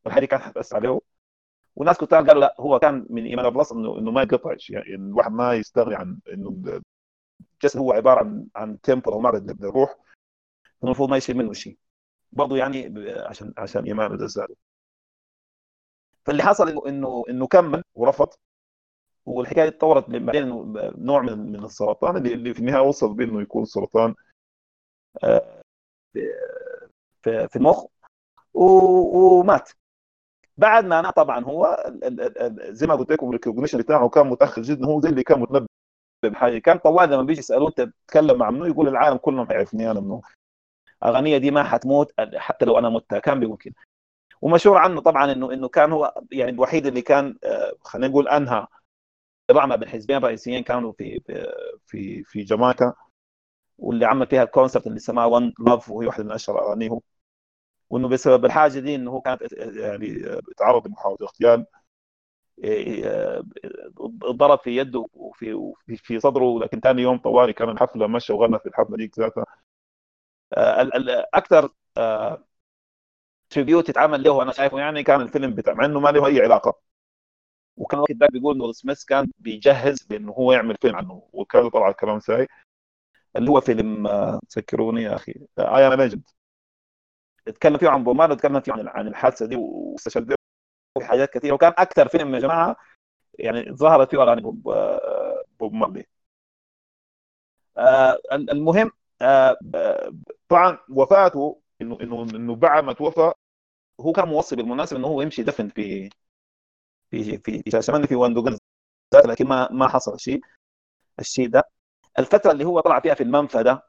[0.08, 1.00] الحاجة كانت حتاثر عليه.
[1.76, 5.32] وناس كتار قالوا لا هو كان من إيمان الله انه إنه ما يقطع يعني الواحد
[5.32, 6.82] ما يستغني عن إنه
[7.64, 9.95] الجسد هو عبارة عن عن تمبل أو معرض للروح
[10.84, 11.78] المفروض ما يشيل منه شيء.
[12.32, 14.47] برضه يعني عشان عشان ده زاد
[16.26, 18.30] فاللي حصل انه انه كمل ورفض.
[19.26, 20.47] والحكاية اتطورت بعدين
[20.97, 24.16] نوع من من السرطان اللي في النهاية وصل بإنه يكون سرطان
[25.24, 25.62] آه،
[27.24, 27.86] في المخ
[28.53, 29.70] ومات.
[30.57, 31.84] بعد ما مات طبعا هو
[32.70, 35.69] زي ما قلت لكم الريكوجنيشن بتاعه كان متأخر جدا هو زي اللي كان متنبه
[36.24, 36.58] بحاجة.
[36.58, 40.22] كان طوال لما بيجي يسألوه أنت تتكلم مع منو؟ يقول العالم كلهم يعرفني أنا منو.
[41.06, 43.76] أغنية دي ما حتموت حتى لو أنا مت كان بيقول كده.
[44.42, 48.68] ومشهور عنه طبعا إنه إنه كان هو يعني الوحيد اللي كان آه، خلينا نقول أنهى
[49.52, 51.22] صراع ما بين حزبين رئيسيين كانوا في
[51.88, 52.94] في في جامايكا.
[53.78, 57.00] واللي عمل فيها ال concert اللي سماه One Love وهي واحدة من أشهر اغانيه
[57.90, 61.66] وإنه بسبب الحاجة دي إنه هو كان يعني تعرض لمحاولة اغتيال.
[64.32, 68.66] ضرب في يده وفي في صدره لكن ثاني يوم طوالي كان الحفلة مشى وغنى في
[68.66, 69.45] الحفلة ديك ذاتها.
[71.34, 71.70] أكثر
[73.50, 76.80] tribute اتعمل له أنا شايفه يعني كان الفيلم بتاع مع إنه ما له أي علاقة.
[77.78, 81.89] وكان وقت ذاك بيقول إنه سميث كان بيجهز بإنه هو يعمل فيلم عنه وكان طلع
[81.89, 82.47] الكلام ساي.
[83.36, 84.07] اللي هو فيلم
[84.49, 86.30] تذكروني يا أخي I Am Legend
[87.47, 90.36] اتكلم فيه عن بومان وتكلم فيه عن عن الحادثة دي واستشهد
[91.02, 91.54] حاجات كثيرة.
[91.54, 92.76] وكان أكثر فيلم يا جماعة
[93.39, 94.74] يعني ظهرت فيه أغاني بوب,
[95.60, 96.06] بوب مارلي.
[97.78, 98.91] آه المهم
[99.22, 99.58] آه
[100.50, 103.34] طبعا وفاته إنه إنه بعد ما توفى
[104.02, 106.10] هو كان موصي بالمناسبة إنه هو يمشي دفن في
[107.12, 108.58] في في شاشمندي في وندوغن
[109.26, 110.41] لكن ما ما حصل شيء
[111.20, 111.64] الشيء ده.
[112.20, 113.84] الفترة اللي هو طلع فيها في المنفى ده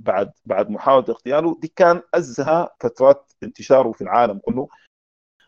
[0.00, 4.68] بعد بعد محاولة اغتياله دي كان أزهى فترات انتشاره في العالم كله.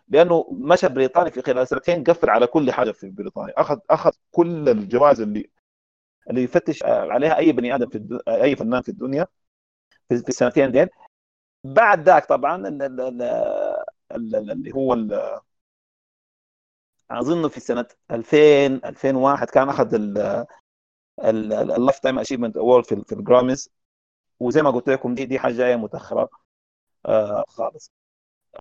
[0.08, 3.54] لأنه مشى بريطانيا في خلال سنتين قفل على كل حاجة في بريطانيا.
[3.60, 5.50] اخذ أخذ كل الجوائز اللي
[6.30, 9.26] اللي يفتش عليها أي بني آدم في أي فنان في الدنيا
[10.08, 10.88] في السنتين دين
[11.64, 12.68] بعد ذاك طبعا
[14.12, 14.94] اللي هو
[17.10, 18.36] أظن في سنة 2000
[18.84, 19.94] 2001 كان أخذ
[21.24, 23.70] ال lifetime achievement award في, في ال Grammys
[24.40, 26.28] وزي ما قلت لكم دي دي حاجة جاية متأخرة
[27.06, 27.92] آه خالص.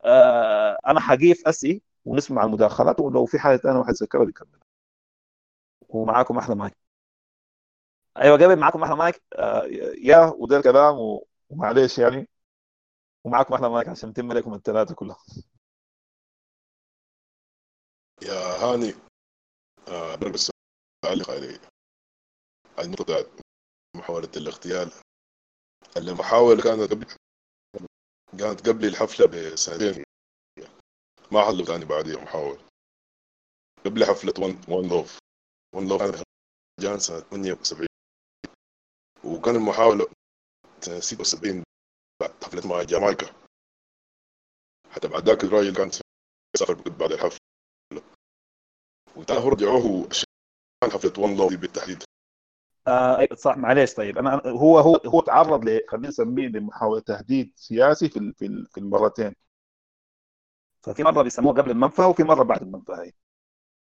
[0.05, 4.59] آه أنا حقيف اسي ونسمع المداخلات ولو في حاجة ثانية واحد يذكرها يكمل.
[5.89, 6.77] ومعاكم أحلى مايك.
[8.17, 9.63] أيوه قبل معاكم أحلى مايك؟ آه
[9.97, 10.95] يا وده الكلام
[11.49, 12.29] ومعليش يعني.
[13.23, 15.17] ومعاكم أحلى مايك عشان نتم لكم الثلاثه كلها.
[18.21, 18.93] يا هاني
[19.87, 20.51] آه بس
[21.05, 21.59] أعلق على
[22.79, 23.27] النقطة بتاعت
[23.95, 24.91] محاولة الاغتيال.
[25.97, 27.05] المحاولة كانت قبل
[28.39, 30.03] كانت قبل الحفلة بسنتين
[31.31, 32.67] ما حصل ثاني بعديها محاولة
[33.85, 35.17] قبل حفلة ون ون لوف
[35.75, 36.23] ون لوف
[36.79, 37.87] جان سنة 78
[39.23, 40.07] وكان المحاولة
[40.81, 41.63] سنة 76
[42.21, 43.43] بعد حفلة مع جامايكا.
[44.91, 45.91] حتى بعد ذاك الراجل كان
[46.57, 47.39] سافر بعد الحفلة.
[49.15, 50.25] وتاني رجعوه عشان
[50.83, 52.03] حفلة ون لوف بالتحديد.
[52.87, 54.17] آه صح معلش طيب.
[54.17, 58.33] أنا هو هو هو تعرض ل خلينا نسميه لمحاولة تهديد سياسي في
[58.71, 59.33] في المرتين.
[60.81, 63.11] ففي مرة بيسموها قبل المنفى وفي مرة بعد المنفى هي